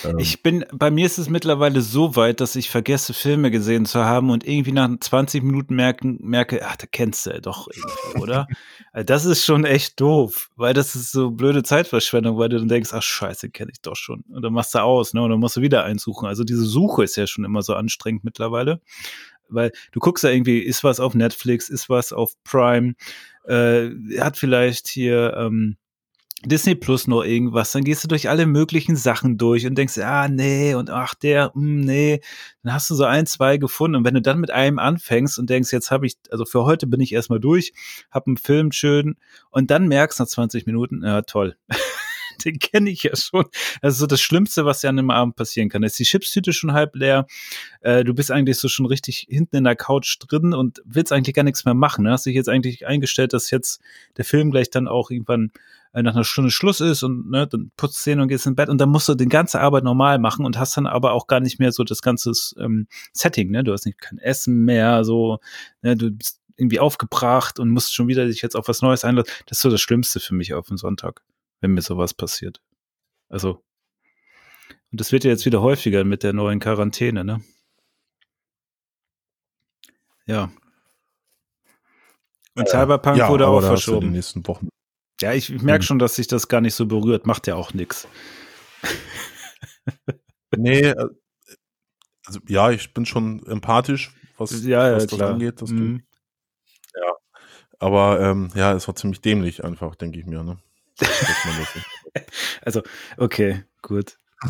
[0.05, 3.87] ähm, Ich bin, bei mir ist es mittlerweile so weit, dass ich vergesse, Filme gesehen
[3.87, 7.69] zu haben und irgendwie nach 20 Minuten merken, merke, ach, da kennst du ja doch
[7.69, 8.47] irgendwie, oder?
[8.95, 12.69] Also das ist schon echt doof, weil das ist so blöde Zeitverschwendung, weil du dann
[12.69, 14.23] denkst, ach scheiße, kenne ich doch schon.
[14.29, 15.23] Und dann machst du aus, ne?
[15.23, 16.27] Und dann musst du wieder einsuchen.
[16.27, 18.83] Also diese Suche ist ja schon immer so anstrengend mittlerweile.
[19.49, 22.95] Weil du guckst ja irgendwie, ist was auf Netflix, ist was auf Prime,
[23.47, 25.77] äh, hat vielleicht hier, ähm,
[26.45, 30.29] Disney Plus noch irgendwas, dann gehst du durch alle möglichen Sachen durch und denkst, ah,
[30.29, 32.21] nee, und ach, der, mh, nee.
[32.63, 33.97] Dann hast du so ein, zwei gefunden.
[33.97, 36.87] Und wenn du dann mit einem anfängst und denkst, jetzt habe ich, also für heute
[36.87, 37.73] bin ich erstmal durch,
[38.11, 39.17] hab einen Film schön
[39.51, 41.57] und dann merkst nach 20 Minuten, ja, toll.
[42.45, 43.45] den kenne ich ja schon.
[43.81, 45.83] Das ist so das Schlimmste, was ja an einem Abend passieren kann.
[45.83, 47.27] Ist die Chipstüte schon halb leer.
[47.81, 51.35] Äh, du bist eigentlich so schon richtig hinten in der Couch drin und willst eigentlich
[51.35, 52.05] gar nichts mehr machen.
[52.05, 52.13] Ne?
[52.13, 53.81] Hast dich jetzt eigentlich eingestellt, dass jetzt
[54.17, 55.53] der Film gleich dann auch irgendwann
[55.93, 58.69] äh, nach einer Stunde Schluss ist und ne, dann putzt Zähne und gehst ins Bett
[58.69, 61.41] und dann musst du die ganze Arbeit normal machen und hast dann aber auch gar
[61.41, 63.63] nicht mehr so das ganze ähm, Setting, ne?
[63.63, 65.39] Du hast nicht kein Essen mehr, so,
[65.83, 69.33] ne, du bist irgendwie aufgebracht und musst schon wieder dich jetzt auf was Neues einlassen.
[69.47, 71.23] Das ist so das Schlimmste für mich auf dem Sonntag
[71.63, 72.61] wenn mir sowas passiert.
[73.31, 73.65] Also,
[74.91, 77.43] und das wird ja jetzt wieder häufiger mit der neuen Quarantäne, ne?
[80.27, 80.53] Ja.
[82.55, 84.09] Und Cyberpunk ja, wurde auch verschoben.
[84.09, 84.69] Die nächsten Wochen.
[85.23, 85.87] Ja, ich, ich merke hm.
[85.87, 87.27] schon, dass sich das gar nicht so berührt.
[87.27, 88.07] Macht ja auch nichts.
[90.57, 91.09] nee, äh,
[92.27, 95.63] also ja, ich bin schon empathisch, was, ja, ja, was das angeht.
[95.63, 96.03] Das mhm.
[96.95, 97.15] Ja,
[97.79, 100.43] aber ähm, ja, es war ziemlich dämlich einfach, denke ich mir.
[100.43, 100.59] Ne?
[102.63, 102.83] Also,
[103.17, 104.17] okay, gut.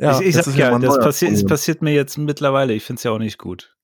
[0.00, 2.72] Ja, ich, ich sag ja, das passiert, es passiert mir jetzt mittlerweile.
[2.72, 3.76] Ich finde es ja auch nicht gut.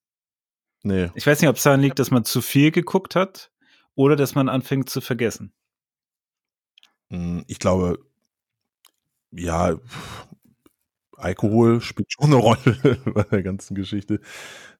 [0.84, 1.10] Nee.
[1.16, 3.50] Ich weiß nicht, ob es daran liegt, dass man zu viel geguckt hat
[3.96, 5.52] oder dass man anfängt zu vergessen.
[7.10, 7.98] Hm, ich glaube,
[9.32, 9.76] ja,
[11.16, 14.20] Alkohol spielt schon eine Rolle bei der ganzen Geschichte.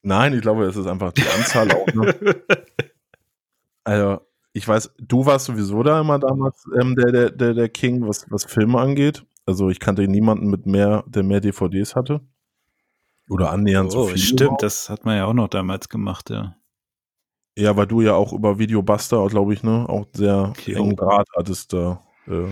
[0.02, 1.86] Nein, ich glaube, es ist einfach die Anzahl auch.
[1.88, 2.14] Ne?
[3.86, 4.26] Also,
[4.56, 8.30] ich weiß, du warst sowieso da immer damals ähm, der, der, der, der King, was,
[8.30, 9.26] was Filme angeht.
[9.46, 12.20] Also ich kannte niemanden mit mehr, der mehr DVDs hatte.
[13.28, 14.18] Oder annähernd oh, so viel.
[14.18, 14.62] Stimmt, überhaupt.
[14.62, 16.56] das hat man ja auch noch damals gemacht, ja.
[17.56, 21.28] Ja, weil du ja auch über Videobuster, glaube ich, ne, auch sehr okay, engen Draht
[21.36, 22.00] hattest da.
[22.26, 22.46] Äh.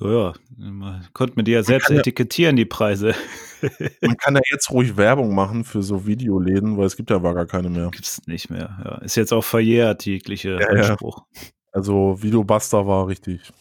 [0.00, 1.00] Ja, ja.
[1.12, 3.14] konnte man die ja selbst etikettieren, ja, die Preise.
[4.00, 7.46] man kann ja jetzt ruhig Werbung machen für so Videoläden, weil es gibt ja gar
[7.46, 7.90] keine mehr.
[7.90, 8.98] Gibt's nicht mehr, ja.
[8.98, 11.24] Ist jetzt auch verjährt, jegliche ja, Anspruch.
[11.34, 11.40] Ja.
[11.72, 13.52] Also Videobuster war richtig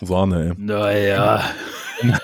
[0.00, 0.54] Sahne, ey.
[0.56, 1.44] Naja.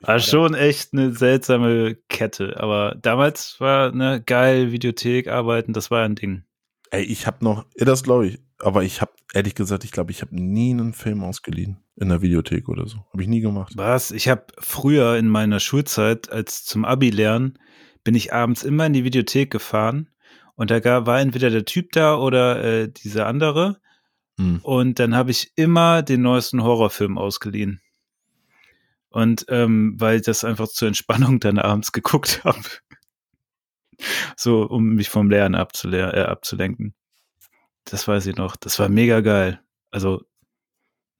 [0.00, 6.04] war schon echt eine seltsame Kette, aber damals war ne geil Videothek arbeiten, das war
[6.04, 6.44] ein Ding.
[6.90, 10.22] Ey, ich habe noch, das glaube ich, aber ich habe ehrlich gesagt, ich glaube, ich
[10.22, 13.04] habe nie einen Film ausgeliehen in der Videothek oder so.
[13.12, 13.72] Habe ich nie gemacht.
[13.76, 14.10] Was?
[14.10, 17.58] Ich habe früher in meiner Schulzeit, als zum Abi lernen,
[18.04, 20.08] bin ich abends immer in die Videothek gefahren
[20.54, 23.80] und da gab, war entweder der Typ da oder äh, dieser andere.
[24.38, 24.60] Hm.
[24.62, 27.80] Und dann habe ich immer den neuesten Horrorfilm ausgeliehen.
[29.08, 32.62] Und ähm, weil ich das einfach zur Entspannung dann abends geguckt habe.
[34.36, 36.94] so, um mich vom Lernen äh, abzulenken.
[37.84, 38.56] Das weiß ich noch.
[38.56, 39.60] Das war mega geil.
[39.90, 40.22] Also,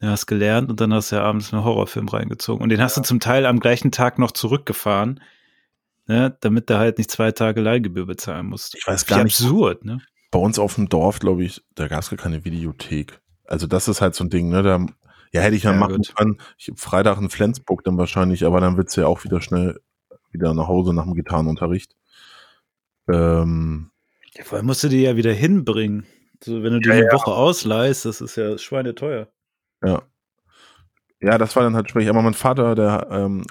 [0.00, 2.62] du hast gelernt und dann hast du ja abends einen Horrorfilm reingezogen.
[2.62, 3.02] Und den hast ja.
[3.02, 5.20] du zum Teil am gleichen Tag noch zurückgefahren,
[6.06, 8.74] ne, damit du halt nicht zwei Tage Leihgebühr bezahlen musst.
[8.74, 9.40] Ich weiß gar Wie nicht.
[9.40, 10.00] absurd, ne?
[10.30, 13.20] Bei uns auf dem Dorf, glaube ich, da gab es gar keine Videothek.
[13.44, 14.62] Also das ist halt so ein Ding, ne?
[14.62, 14.86] Da,
[15.32, 16.14] ja, hätte ich ja, ja machen gut.
[16.16, 16.38] können.
[16.56, 19.80] Ich, Freitag in Flensburg dann wahrscheinlich, aber dann wird's ja auch wieder schnell
[20.32, 21.94] wieder nach Hause nach dem Gitarrenunterricht.
[23.08, 23.90] Ähm,
[24.34, 26.06] ja, vor allem musst du die ja wieder hinbringen.
[26.44, 27.12] So, wenn du die ja, eine ja.
[27.12, 29.28] Woche ausleihst, das ist ja schweineteuer.
[29.84, 30.02] Ja.
[31.20, 32.08] Ja, das war dann halt schwierig.
[32.08, 33.44] Aber mein Vater, der, ähm,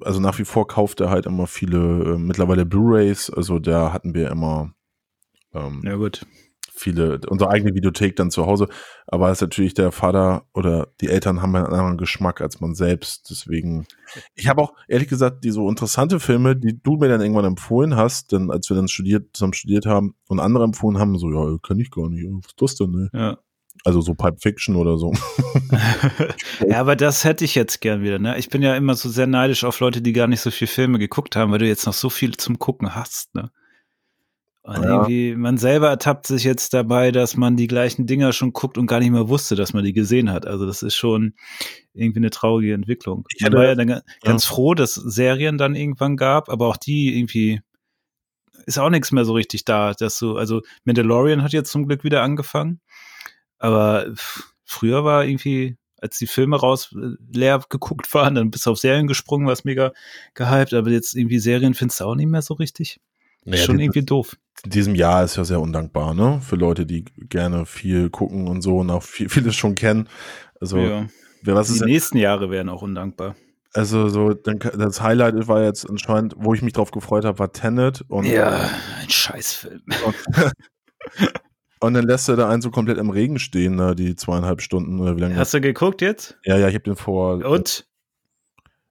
[0.00, 3.30] also nach wie vor kauft er halt immer viele, äh, mittlerweile Blu-Rays.
[3.30, 4.72] Also da hatten wir immer
[5.52, 6.26] ähm, ja, gut
[6.74, 8.68] viele, unsere eigene Videothek dann zu Hause.
[9.06, 12.74] Aber es ist natürlich der Vater oder die Eltern haben einen anderen Geschmack als man
[12.74, 13.30] selbst.
[13.30, 13.86] Deswegen,
[14.34, 17.96] ich habe auch ehrlich gesagt die so interessante Filme, die du mir dann irgendwann empfohlen
[17.96, 21.58] hast, denn als wir dann studiert, zusammen studiert haben und andere empfohlen haben, so, ja,
[21.62, 22.24] kann ich gar nicht.
[22.24, 23.10] Was ist das denn, ne?
[23.12, 23.38] Ja.
[23.84, 25.12] Also so Pulp Fiction oder so.
[26.68, 28.18] ja, aber das hätte ich jetzt gern wieder.
[28.18, 28.38] Ne?
[28.38, 30.98] Ich bin ja immer so sehr neidisch auf Leute, die gar nicht so viel Filme
[30.98, 33.34] geguckt haben, weil du jetzt noch so viel zum Gucken hast.
[33.34, 33.50] Ne?
[34.66, 34.96] Und ja.
[34.96, 38.86] irgendwie, man selber ertappt sich jetzt dabei, dass man die gleichen Dinger schon guckt und
[38.86, 40.46] gar nicht mehr wusste, dass man die gesehen hat.
[40.46, 41.34] Also das ist schon
[41.92, 43.26] irgendwie eine traurige Entwicklung.
[43.36, 44.00] Ich war ja dann ja.
[44.22, 47.60] ganz froh, dass Serien dann irgendwann gab, aber auch die irgendwie
[48.64, 52.02] ist auch nichts mehr so richtig da, dass du, also Mandalorian hat jetzt zum Glück
[52.02, 52.80] wieder angefangen,
[53.58, 54.06] aber
[54.64, 58.78] früher war irgendwie, als die Filme raus äh, leer geguckt waren, dann bist du auf
[58.78, 59.92] Serien gesprungen, was mega
[60.32, 62.98] gehypt, aber jetzt irgendwie Serien findest du auch nicht mehr so richtig.
[63.44, 64.38] Naja, schon irgendwie doof.
[64.62, 66.40] In diesem Jahr ist ja sehr undankbar, ne?
[66.40, 70.08] Für Leute, die gerne viel gucken und so und auch viel, vieles schon kennen.
[70.60, 71.06] Also, ja.
[71.42, 73.34] wer was die ist nächsten Jahre wären auch undankbar.
[73.72, 78.04] Also so, das Highlight war jetzt anscheinend, wo ich mich drauf gefreut habe, war Tenet.
[78.06, 78.70] Und, ja,
[79.02, 79.82] ein Scheißfilm.
[80.06, 80.52] Und,
[81.84, 85.00] Und dann lässt er da einen so komplett im Regen stehen, da die zweieinhalb Stunden
[85.00, 85.36] oder wie lange.
[85.36, 86.38] Hast du geguckt jetzt?
[86.42, 87.44] Ja, ja, ich habe den vor.
[87.44, 87.86] Und?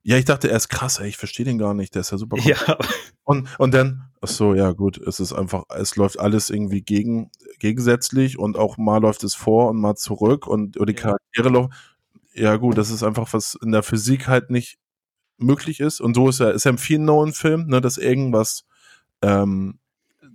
[0.05, 2.17] Ja, ich dachte, er ist krass, ey, ich verstehe den gar nicht, der ist ja
[2.17, 2.37] super.
[2.45, 2.77] Ja.
[3.23, 7.31] Und, und dann, ach so, ja, gut, es ist einfach, es läuft alles irgendwie gegen,
[7.59, 11.01] gegensätzlich und auch mal läuft es vor und mal zurück und, und die Ja.
[11.01, 11.73] Charaktere laufen.
[12.33, 14.77] Ja, gut, das ist einfach, was in der Physik halt nicht
[15.37, 16.01] möglich ist.
[16.01, 18.65] Und so ist ja, ist ja in vielen neuen Filmen, ne, dass irgendwas
[19.21, 19.79] ähm,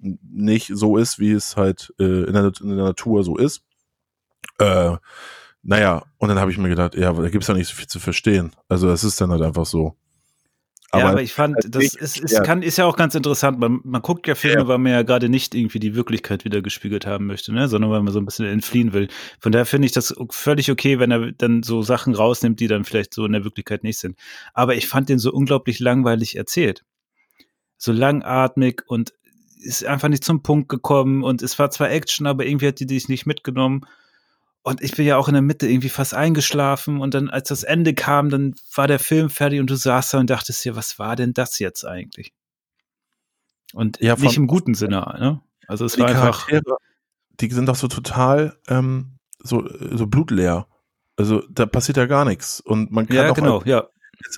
[0.02, 3.62] nicht so ist, wie es halt äh, in, der, in der Natur so ist.
[4.58, 4.96] Äh,
[5.68, 8.00] naja, und dann habe ich mir gedacht, ja, da gibt's ja nicht so viel zu
[8.00, 8.52] verstehen.
[8.70, 9.98] Also es ist dann halt einfach so.
[10.94, 12.46] ja, aber ich fand, das nicht ist, ist, erklärt.
[12.46, 13.58] kann, ist ja auch ganz interessant.
[13.58, 14.68] Man, man guckt ja Filme, Ja.
[14.68, 17.68] weil man ja gerade nicht irgendwie die Wirklichkeit wieder gespiegelt haben möchte, ne?
[17.68, 19.08] sondern weil man so ein bisschen entfliehen will.
[19.40, 22.84] Von daher finde ich das völlig okay, wenn er dann so Sachen rausnimmt, die dann
[22.84, 24.18] vielleicht so in der Wirklichkeit nicht sind.
[24.54, 26.86] Aber ich fand den so unglaublich langweilig erzählt.
[27.76, 29.12] So langatmig und
[29.60, 32.86] ist einfach nicht zum Punkt gekommen und es war zwar Action, aber irgendwie hat die
[32.86, 33.82] dich nicht mitgenommen.
[34.62, 37.62] Und ich bin ja auch in der Mitte irgendwie fast eingeschlafen und dann, als das
[37.62, 40.98] Ende kam, dann war der Film fertig und du saßt da und dachtest dir, was
[40.98, 42.32] war denn das jetzt eigentlich?
[43.72, 45.40] Und Ja, nicht im guten Sinne, ne?
[45.66, 46.48] Also es war einfach,
[47.40, 50.66] die sind doch so total ähm, so, so blutleer.
[51.16, 52.60] Also da passiert ja gar nichts.
[52.60, 53.88] Und man kann ja auch genau, ja.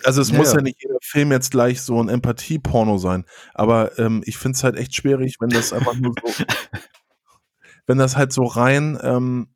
[0.05, 0.57] Also es Ja, muss ja.
[0.57, 3.25] ja nicht jeder Film jetzt gleich so ein Empathie-Porno sein.
[3.55, 6.45] Aber ähm, ich finde es halt echt schwierig, wenn das einfach nur so,
[7.87, 9.49] wenn das halt so rein, ähm,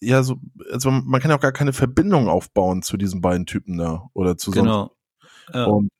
[0.00, 0.36] ja, so,
[0.70, 4.36] also man kann ja auch gar keine Verbindung aufbauen zu diesen beiden Typen da oder
[4.36, 4.92] zu Genau.
[5.52, 5.64] Ja.
[5.64, 5.70] sonst.
[5.70, 5.90] Und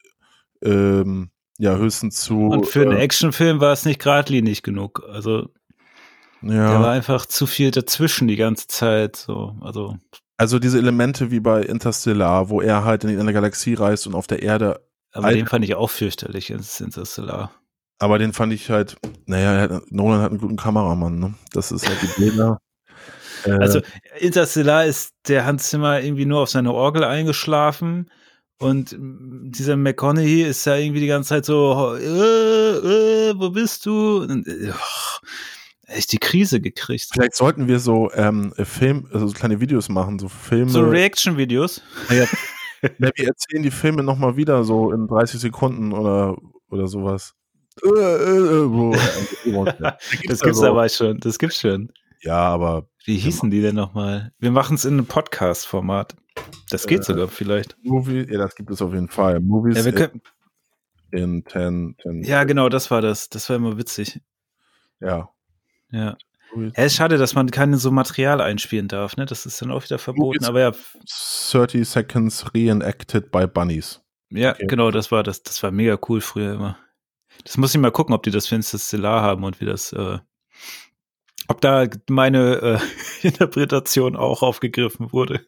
[0.63, 2.47] ähm, ja, höchstens zu.
[2.49, 5.03] Und für einen äh, Actionfilm war es nicht geradlinig genug.
[5.09, 5.49] Also
[6.41, 9.17] da war ja, einfach zu viel dazwischen die ganze Zeit.
[9.17, 9.97] So, also
[10.37, 14.29] also diese Elemente wie bei Interstellar, wo er halt in eine Galaxie reist und auf
[14.29, 14.81] der Erde
[15.13, 17.51] aber den fand ich auch fürchterlich in Interstellar.
[17.99, 18.97] Aber den fand ich halt,
[19.27, 21.35] naja, Nolan hat einen guten Kameramann, ne?
[21.53, 22.61] Das ist halt die Bilder.
[23.45, 23.81] Äh, Also
[24.19, 28.11] Interstellar ist der Hans Zimmer irgendwie nur auf seine Orgel eingeschlafen
[28.59, 34.23] und dieser McConaughey ist da irgendwie die ganze Zeit so, äh, äh, wo bist du?
[34.23, 35.27] Und, äh, oh,
[35.87, 37.07] echt die Krise gekriegt.
[37.13, 40.71] vielleicht sollten wir so ähm, Film, also so kleine Videos machen, so Filme.
[40.71, 41.81] So Reaction-Videos.
[42.09, 42.27] naja,
[42.99, 46.37] na, wir erzählen die Filme nochmal wieder so in 30 Sekunden oder,
[46.71, 47.35] oder sowas.
[47.85, 47.93] Das
[50.41, 51.19] ja gibt's so- aber schon.
[51.21, 51.93] Das gibt's schon.
[52.21, 54.33] Ja, aber Wie hießen die denn nochmal?
[54.39, 56.17] Wir machen es in einem Podcast-Format.
[56.71, 57.77] Das geht Äh, sogar vielleicht.
[57.83, 59.41] Movie, ja, das gibt es auf jeden Fall.
[59.41, 60.23] Movies Ja, wir können,
[61.11, 63.29] in 10, 10 ja, genau, das war das.
[63.29, 64.21] Das war immer witzig.
[65.01, 65.29] ja.
[65.91, 66.17] Ja.
[66.77, 69.27] Ja, ist schade, dass man keine so Material einspielen darf, ne?
[69.27, 70.47] Das ist dann auch wieder verboten.
[70.47, 70.73] Aber ja,
[71.53, 74.01] 30 Seconds Reenacted by Bunnies.
[74.31, 74.67] ja, Okay.
[74.67, 75.43] genau, das war das.
[75.43, 76.79] Das war mega cool früher immer.
[77.45, 80.19] Das muss ich mal gucken, ob die das für Interstellar haben und wie das, äh,
[81.49, 82.81] ob da meine
[83.23, 85.45] äh, Interpretation auch aufgegriffen wurde.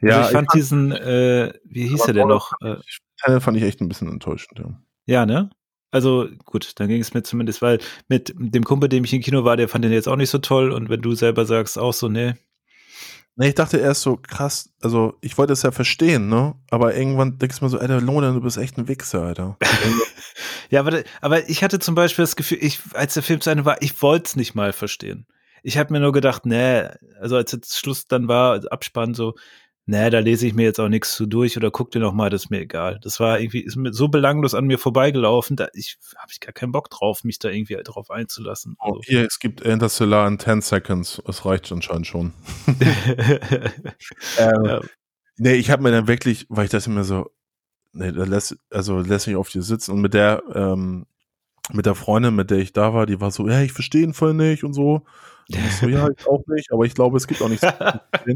[0.00, 2.52] Ja, also ich fand diesen, äh, wie hieß er denn noch?
[2.60, 2.76] Äh,
[3.20, 4.80] Teil fand ich echt ein bisschen enttäuschend, ja.
[5.06, 5.50] Ja, ne?
[5.90, 7.78] Also gut, dann ging es mir zumindest, weil
[8.08, 10.38] mit dem Kumpel, dem ich im Kino war, der fand den jetzt auch nicht so
[10.38, 12.36] toll und wenn du selber sagst, auch so, ne?
[13.40, 16.56] Nee, ich dachte erst so krass, also ich wollte es ja verstehen, ne?
[16.70, 19.56] Aber irgendwann denkst du mir so, Alter, Nolan, du bist echt ein Wichser, Alter.
[20.70, 23.64] Ja, aber, aber ich hatte zum Beispiel das Gefühl, ich, als der Film zu Ende
[23.64, 25.26] war, ich wollte es nicht mal verstehen.
[25.62, 26.82] Ich habe mir nur gedacht, nee,
[27.20, 29.34] also als jetzt Schluss dann war, also Abspann so,
[29.88, 32.28] nee, da lese ich mir jetzt auch nichts zu durch oder guck dir noch mal,
[32.28, 33.00] das ist mir egal.
[33.02, 36.52] Das war irgendwie ist mir so belanglos an mir vorbeigelaufen, da ich habe ich gar
[36.52, 38.76] keinen Bock drauf, mich da irgendwie drauf einzulassen.
[38.80, 39.00] Oh, Also.
[39.04, 41.22] hier, es gibt Interstellar in 10 Seconds.
[41.26, 42.32] Das reicht anscheinend schon.
[44.38, 44.80] Ähm, ja.
[45.36, 47.30] Nee, ich habe mir dann wirklich, weil ich das immer so,
[47.92, 51.06] nee, da lässt, also lässt mich auf dir sitzen und mit der, ähm,
[51.72, 54.14] mit der Freundin, mit der ich da war, die war so, ja, ich verstehe ihn
[54.14, 55.06] voll nicht und so.
[55.48, 57.66] Und ich so, ja, ich auch nicht, aber ich glaube, es gibt auch nichts.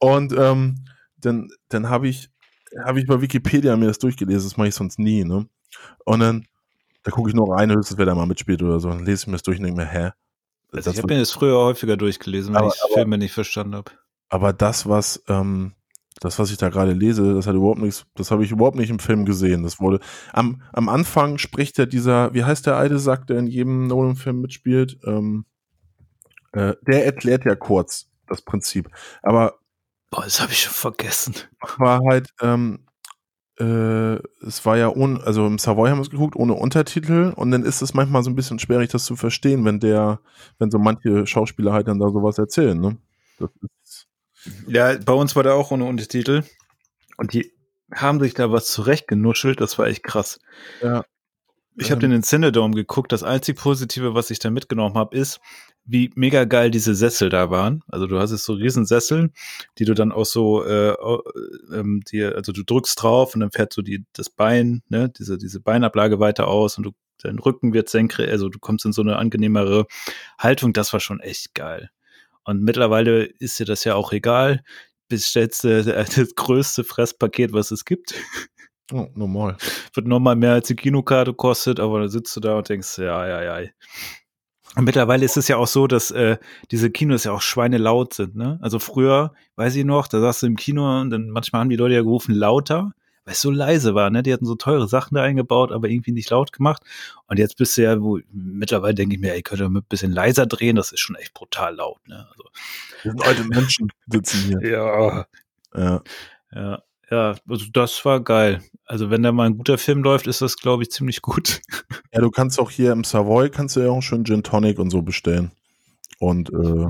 [0.00, 0.84] und ähm,
[1.18, 2.30] dann, dann habe ich,
[2.84, 5.46] habe ich bei Wikipedia mir das durchgelesen, das mache ich sonst nie, ne?
[6.04, 6.46] Und dann,
[7.02, 9.26] da gucke ich nur rein, höchstens, wer da mal mitspielt oder so, dann lese ich
[9.28, 10.10] mir das durch und denke mir, hä?
[10.72, 13.92] Also ich habe mir das früher häufiger durchgelesen, wenn Aber- ich Filme nicht verstanden habe.
[14.28, 15.72] Aber das, was, ähm,
[16.20, 18.90] das, was ich da gerade lese, das hat überhaupt nichts, das habe ich überhaupt nicht
[18.90, 19.62] im Film gesehen.
[19.64, 20.00] Das wurde,
[20.32, 24.40] am, am Anfang spricht ja dieser, wie heißt der alte Sack, der in jedem Nolan-Film
[24.40, 24.98] mitspielt?
[25.04, 25.44] Ähm,
[26.52, 28.88] äh, der erklärt ja kurz das Prinzip.
[29.22, 29.59] Aber
[30.10, 31.34] Boah, das habe ich schon vergessen.
[31.78, 32.86] war halt, ähm,
[33.58, 37.50] äh, es war ja ohne, also im Savoy haben wir es geguckt, ohne Untertitel und
[37.52, 40.20] dann ist es manchmal so ein bisschen schwierig, das zu verstehen, wenn der,
[40.58, 42.98] wenn so manche Schauspieler halt dann da sowas erzählen, ne?
[43.38, 43.50] Das
[43.84, 44.08] ist,
[44.68, 46.44] Ja, bei uns war der auch ohne Untertitel.
[47.18, 47.52] Und die
[47.94, 50.40] haben sich da was zurechtgenuschelt, das war echt krass.
[50.82, 51.04] Ja.
[51.76, 53.12] Ich habe den in Cinedome geguckt.
[53.12, 55.40] Das einzig Positive, was ich da mitgenommen habe, ist,
[55.84, 57.82] wie mega geil diese Sessel da waren.
[57.88, 59.32] Also du hast jetzt so riesen Sesseln,
[59.78, 60.94] die du dann auch so, äh,
[61.72, 65.38] ähm, dir, also du drückst drauf und dann fährt so die, das Bein, ne, diese,
[65.38, 66.90] diese Beinablage weiter aus und du,
[67.22, 69.86] dein Rücken wird senkrecht, also du kommst in so eine angenehmere
[70.38, 70.72] Haltung.
[70.72, 71.90] Das war schon echt geil.
[72.44, 74.62] Und mittlerweile ist dir das ja auch egal.
[75.08, 78.14] Bestellst du das größte Fresspaket, was es gibt.
[78.92, 79.56] Oh, normal.
[79.94, 83.26] Wird nochmal mehr als die Kinokarte kostet, aber dann sitzt du da und denkst, ja,
[83.26, 83.68] ja, ja.
[84.76, 86.38] Und mittlerweile ist es ja auch so, dass äh,
[86.70, 88.36] diese Kinos ja auch schweinelaut sind.
[88.36, 88.58] Ne?
[88.62, 91.76] Also früher, weiß ich noch, da saß du im Kino und dann manchmal haben die
[91.76, 92.92] Leute ja gerufen lauter,
[93.24, 94.10] weil es so leise war.
[94.10, 94.22] Ne?
[94.22, 96.82] Die hatten so teure Sachen da eingebaut, aber irgendwie nicht laut gemacht.
[97.26, 100.12] Und jetzt bist du ja, wo mittlerweile denke ich mir, ey, könnt ihr ein bisschen
[100.12, 102.06] leiser drehen, das ist schon echt brutal laut.
[102.06, 102.28] Ne?
[102.30, 102.44] Also,
[103.02, 104.70] sind alte Menschen sitzen hier.
[104.70, 105.26] ja,
[105.74, 106.02] Ja.
[106.52, 106.82] ja.
[107.10, 108.62] Ja, also das war geil.
[108.84, 111.60] Also wenn da mal ein guter Film läuft, ist das, glaube ich, ziemlich gut.
[112.12, 114.90] ja, du kannst auch hier im Savoy, kannst du ja auch schon Gin Tonic und
[114.90, 115.50] so bestellen.
[116.18, 116.86] Und äh,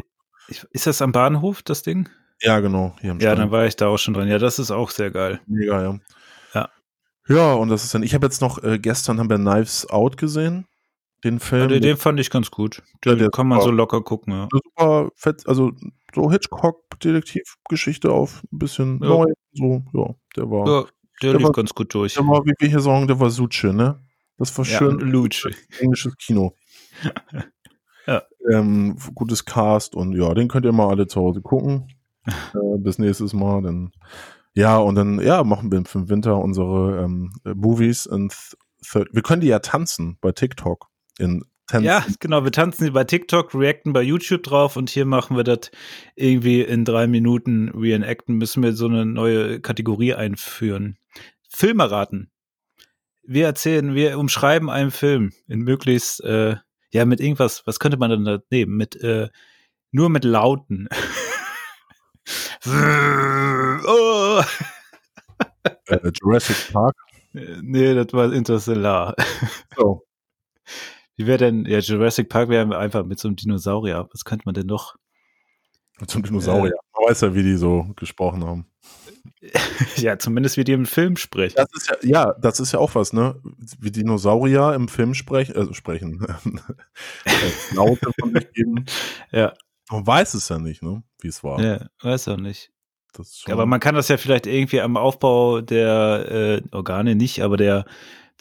[0.72, 2.08] Ist das am Bahnhof, das Ding?
[2.42, 2.96] ja, genau.
[3.02, 4.28] Ja, dann war ich da auch schon dran.
[4.28, 5.40] Ja, das ist auch sehr geil.
[5.46, 5.98] Mega, ja.
[6.54, 6.68] Ja.
[7.28, 10.16] Ja, und das ist dann, ich habe jetzt noch, äh, gestern haben wir Knives Out
[10.16, 10.66] gesehen,
[11.24, 11.68] den Film.
[11.68, 12.82] den, den fand ich ganz gut.
[13.04, 14.48] Ja, Den der kann man war- so locker gucken, ja.
[14.50, 15.72] super fett, also
[16.14, 19.08] so Hitchcock-Detektivgeschichte auf ein bisschen Ja.
[19.08, 20.84] neu, so, ja, der war, Ja,
[21.22, 22.14] der Der lief war- ganz gut durch.
[22.14, 24.00] der war, wie wir hier sagen, der war Suche, ne?
[24.38, 25.50] Das war Ja, schön Lutsche.
[25.80, 26.54] englisches Kino.
[28.06, 28.22] Ja.
[28.50, 31.86] Ähm, gutes Cast und ja, den könnt ihr mal alle zu Hause gucken.
[32.54, 33.92] äh, bis nächstes Mal, dann
[34.54, 38.08] ja, und dann, ja, machen wir im Winter unsere ähm, Movies
[38.82, 39.08] third.
[39.12, 41.86] Wir können die ja tanzen bei TikTok in Tänzen.
[41.86, 42.42] Ja, genau.
[42.44, 45.70] Wir tanzen die bei TikTok, reacten bei YouTube drauf und hier machen wir das
[46.16, 48.36] irgendwie in drei Minuten reenacten.
[48.36, 50.98] Müssen wir so eine neue Kategorie einführen.
[51.48, 52.30] Filme raten.
[53.22, 56.56] Wir erzählen, wir umschreiben einen Film in möglichst, äh,
[56.92, 58.76] ja, mit irgendwas, was könnte man denn da nehmen?
[58.76, 59.28] Mit, äh,
[59.92, 60.88] nur mit Lauten.
[62.66, 64.42] oh.
[65.86, 66.96] äh, Jurassic Park.
[67.32, 69.14] Nee, das war Interstellar.
[69.76, 70.04] So.
[71.20, 74.08] Wie wäre denn, ja, Jurassic Park wäre einfach mit so einem Dinosaurier.
[74.10, 74.96] Was könnte man denn noch?
[76.06, 76.72] Zum Dinosaurier.
[76.94, 78.64] Man weiß ja, wie die so gesprochen haben.
[79.96, 81.56] ja, zumindest wie die im Film sprechen.
[81.56, 83.38] Das ja, ja, das ist ja auch was, ne?
[83.78, 86.26] Wie Dinosaurier im Film sprechen, also sprechen,
[87.26, 88.86] äh, Laute von sich geben.
[89.30, 89.52] Ja,
[89.90, 91.02] Man weiß es ja nicht, ne?
[91.20, 91.60] Wie es war.
[91.60, 92.72] ja, weiß auch nicht.
[93.12, 97.14] Das ist schon, Aber man kann das ja vielleicht irgendwie am Aufbau der äh, Organe
[97.14, 97.84] nicht, aber der,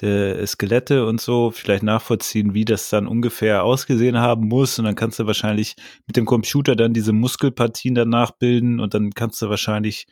[0.01, 4.79] der Skelette und so vielleicht nachvollziehen, wie das dann ungefähr ausgesehen haben muss.
[4.79, 5.75] Und dann kannst du wahrscheinlich
[6.07, 10.07] mit dem Computer dann diese Muskelpartien danach bilden und dann kannst du wahrscheinlich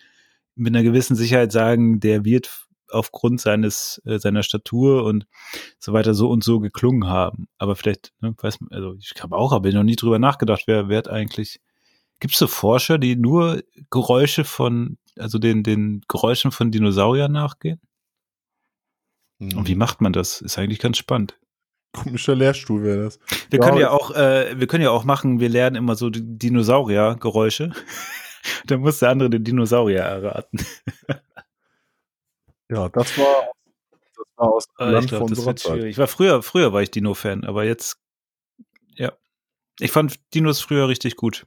[0.56, 5.28] mit einer gewissen Sicherheit sagen, der wird aufgrund seines äh, seiner Statur und
[5.78, 7.48] so weiter so und so geklungen haben.
[7.58, 10.86] Aber vielleicht, ne, weiß man, also ich habe auch, aber noch nie drüber nachgedacht, wer
[10.98, 11.60] hat eigentlich
[12.20, 13.62] Gibt es so Forscher, die nur
[13.92, 17.80] Geräusche von, also den, den Geräuschen von Dinosauriern nachgehen?
[19.40, 19.58] Hm.
[19.58, 20.42] Und wie macht man das?
[20.42, 21.38] Ist eigentlich ganz spannend.
[21.94, 23.20] komischer Lehrstuhl wäre das.
[23.50, 26.10] Wir Ja, können ja auch, äh, wir können ja auch machen, wir lernen immer so
[26.12, 27.72] Dinosaurier-Geräusche.
[28.68, 30.60] Dann muss der andere den Dinosaurier erraten.
[32.70, 33.48] Ja, das war,
[34.16, 35.92] das war aus Äh, Land ich glaube, von das wird schwierig.
[35.92, 37.98] Ich war früher, früher war ich Dino-Fan, aber jetzt,
[38.96, 39.12] ja.
[39.80, 41.46] Ich fand Dinos früher richtig gut.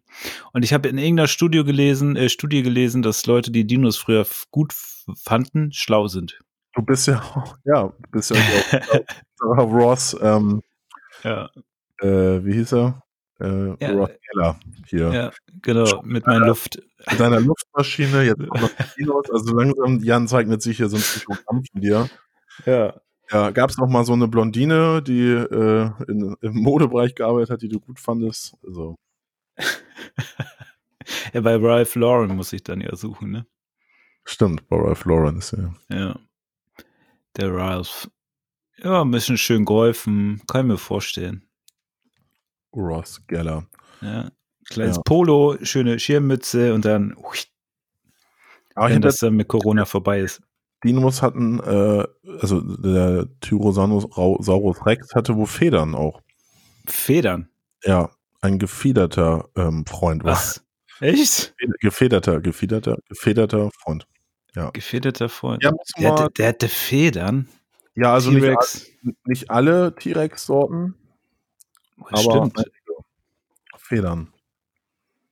[0.53, 4.27] Und ich habe in irgendeiner Studio gelesen, äh, Studie gelesen, dass Leute, die Dinos früher
[4.51, 6.39] gut fanden, schlau sind.
[6.75, 9.01] Du bist ja, auch- ja, du bist ja auch
[9.37, 10.63] Sarah Ross, ähm,
[11.25, 11.51] Ja,
[12.01, 13.03] äh, wie hieß er?
[13.41, 13.93] Äh, Ja.
[13.93, 15.13] Ross Geller hier.
[15.13, 15.31] ja,
[15.63, 16.81] genau, mit meiner Luft.
[17.11, 21.03] Mit deiner Luftmaschine, jetzt kommt noch Kinos, also langsam, Jan zeichnet sich hier so ein
[21.03, 22.11] Psychogramm von dir.
[22.67, 23.01] Ja.
[23.31, 27.63] Ja, gab es noch mal so eine Blondine, die äh, in, im Modebereich gearbeitet hat,
[27.63, 28.55] die du gut fandest?
[28.67, 28.99] Also,
[31.33, 33.47] ja, bei Ralph Lauren muss ich dann ja suchen, ne?
[34.25, 35.75] stimmt, bei Ralph Lauren ist ja.
[35.89, 36.19] Ja.
[37.37, 38.11] Der Ralph.
[38.79, 41.47] Ja, ein bisschen schön geholfen, kann ich mir vorstellen.
[42.75, 43.67] Ross Geller.
[44.01, 44.31] Ja.
[44.69, 45.03] Kleines Ja.
[45.05, 47.39] Polo, schöne Schirmmütze und dann, hui,
[48.75, 50.41] Aber wenn das dann mit Corona vorbei ist.
[50.85, 52.07] Dinos hatten, äh,
[52.41, 56.23] also der Tyrannosaurus Rex hatte wohl Federn auch.
[56.87, 57.51] Federn.
[57.85, 58.11] Ja,
[58.41, 60.33] ein gefiederter ähm, Freund war.
[60.33, 60.65] Was?
[61.01, 61.55] Echt?
[61.81, 64.07] Gefederter, gefederter, gefederter Freund.
[64.73, 65.63] Gefederter Freund.
[65.63, 67.49] Ja, muss der, hatte, der hatte Federn.
[67.95, 68.49] ja also nicht,
[69.25, 70.95] nicht alle T-Rex-Sorten,
[71.99, 72.65] aber Stimmt.
[73.77, 74.33] Federn.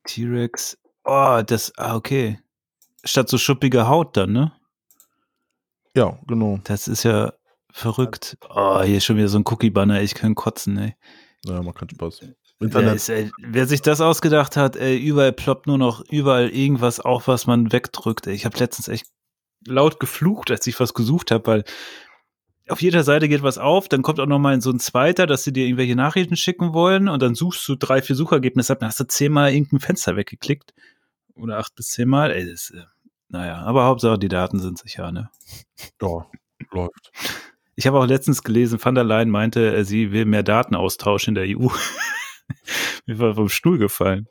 [0.05, 0.79] T-Rex.
[1.05, 2.41] Oh, das, ah, okay.
[3.05, 4.53] Statt so schuppige Haut dann, ne?
[5.95, 6.59] Ja, genau.
[6.65, 7.33] Das ist ja
[7.71, 8.37] verrückt.
[8.49, 10.97] Oh, hier ist schon wieder so ein Cookie-Banner, ich kann kotzen, ey.
[11.45, 12.21] Ja, man kann Spaß.
[12.61, 12.97] Wer, Internet.
[12.97, 17.29] ist, ey, wer sich das ausgedacht hat, ey, überall ploppt nur noch überall irgendwas auf,
[17.29, 18.27] was man wegdrückt.
[18.27, 18.35] Ey.
[18.35, 19.07] Ich habe letztens echt
[19.67, 21.65] laut geflucht, als ich was gesucht habe, weil
[22.69, 25.45] auf jeder Seite geht was auf, dann kommt auch noch mal so ein zweiter, dass
[25.45, 28.89] sie dir irgendwelche Nachrichten schicken wollen und dann suchst du drei, vier Suchergebnisse ab, dann
[28.89, 30.75] hast du zehnmal irgendein Fenster weggeklickt.
[31.35, 32.33] Oder acht bis zehnmal.
[32.33, 32.83] Ey, das, äh,
[33.29, 35.31] naja, aber Hauptsache die Daten sind sicher, ne?
[36.03, 36.27] Ja,
[36.73, 37.13] läuft.
[37.77, 41.37] Ich habe auch letztens gelesen, van der Leyen meinte, äh, sie will mehr Datenaustausch in
[41.37, 41.69] der EU.
[43.07, 44.29] Mir war vom Stuhl gefallen.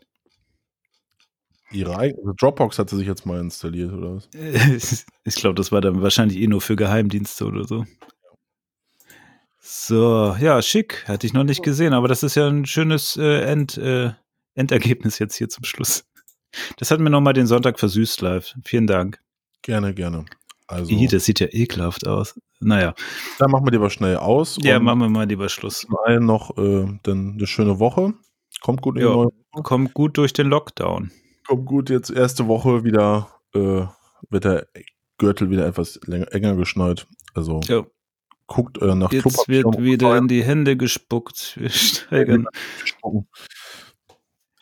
[1.72, 4.30] Ihre eigene Dropbox hat sie sich jetzt mal installiert, oder was?
[5.26, 7.86] Ich glaube, das war dann wahrscheinlich eh nur für Geheimdienste oder so.
[9.60, 11.06] So, ja, schick.
[11.10, 14.12] Hatte ich noch nicht gesehen, aber das ist ja ein schönes äh, End, äh,
[14.56, 16.06] Endergebnis jetzt hier zum Schluss.
[16.78, 18.56] Das hat mir nochmal den Sonntag versüßt live.
[18.64, 19.22] Vielen Dank.
[19.62, 20.26] Gerne, gerne.
[20.68, 22.40] Also, Ih, das sieht ja ekelhaft aus.
[22.60, 22.94] Naja,
[23.40, 24.58] dann machen wir lieber schnell aus.
[24.62, 25.88] ja, machen wir mal lieber Schluss.
[26.06, 28.14] einen noch äh, dann eine schöne Woche.
[28.62, 29.30] Kommt gut in die neue
[29.64, 31.12] Kommt gut durch den Lockdown.
[31.48, 33.86] Kommt gut, jetzt erste Woche wieder äh,
[34.30, 34.68] wird der
[35.18, 37.08] Gürtel wieder etwas länger, enger geschnallt.
[37.34, 37.86] Also Ja,
[38.48, 41.58] guckt äh, nach jetzt Klopapier wird wieder Feuer in die Hände gespuckt.
[42.10, 42.44] Wir
[42.84, 43.28] spucken.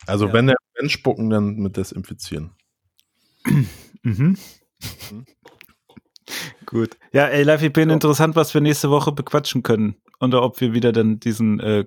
[0.06, 0.32] Also Ja.
[0.34, 2.52] wenn der wenn spucken, dann mit desinfizieren.
[4.02, 4.36] Mhm.
[6.66, 6.96] Gut.
[7.12, 9.96] Ja, ey, live, ich bin interessant, was wir nächste Woche bequatschen können.
[10.20, 11.84] Oder ob wir wieder dann diesen äh,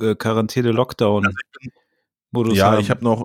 [0.00, 2.80] äh, Quarantäne-Lockdown-Modus ja, haben.
[2.80, 3.24] ich habe noch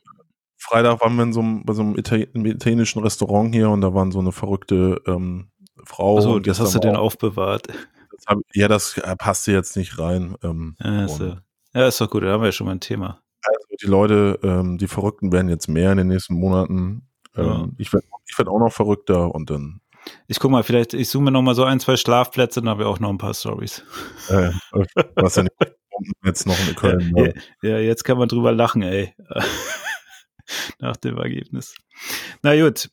[0.60, 3.94] Freitag waren wir in so einem, bei so einem Italien, italienischen Restaurant hier und da
[3.94, 5.50] waren so eine verrückte ähm,
[5.86, 6.16] Frau.
[6.16, 7.68] Und das hast du denn aufbewahrt.
[7.68, 10.36] Das hab, ja, das äh, passte jetzt nicht rein.
[10.44, 11.24] Ähm, Ja, so.
[11.24, 11.42] und
[11.74, 13.22] ja, ist doch gut, da haben wir ja schon mal ein Thema.
[13.44, 17.08] also die Leute, ähm, die Verrückten werden jetzt mehr in den nächsten Monaten.
[17.36, 17.68] Ähm, Ja.
[17.78, 19.80] Ich werde ich werd auch noch verrückter und dann
[20.28, 22.80] Ich guck mal, vielleicht, ich suche mir noch mal so ein, zwei Schlafplätze, dann haben
[22.80, 23.84] wir auch noch ein paar Stories.
[24.30, 24.52] äh,
[25.16, 25.54] was ja nicht
[26.24, 27.14] jetzt noch in Köln.
[27.16, 27.34] Ja, ne?
[27.62, 29.16] ja, jetzt kann man drüber lachen, ey.
[30.80, 31.76] Nach dem Ergebnis.
[32.42, 32.90] Na gut,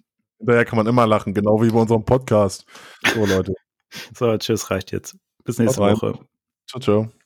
[0.47, 2.67] Daher kann man immer lachen, genau wie bei unserem Podcast.
[3.15, 3.55] So Leute,
[4.15, 5.17] so, tschüss, reicht jetzt.
[5.45, 5.81] Bis nächste.
[5.81, 6.19] Woche.
[6.67, 7.24] ciao, ciao.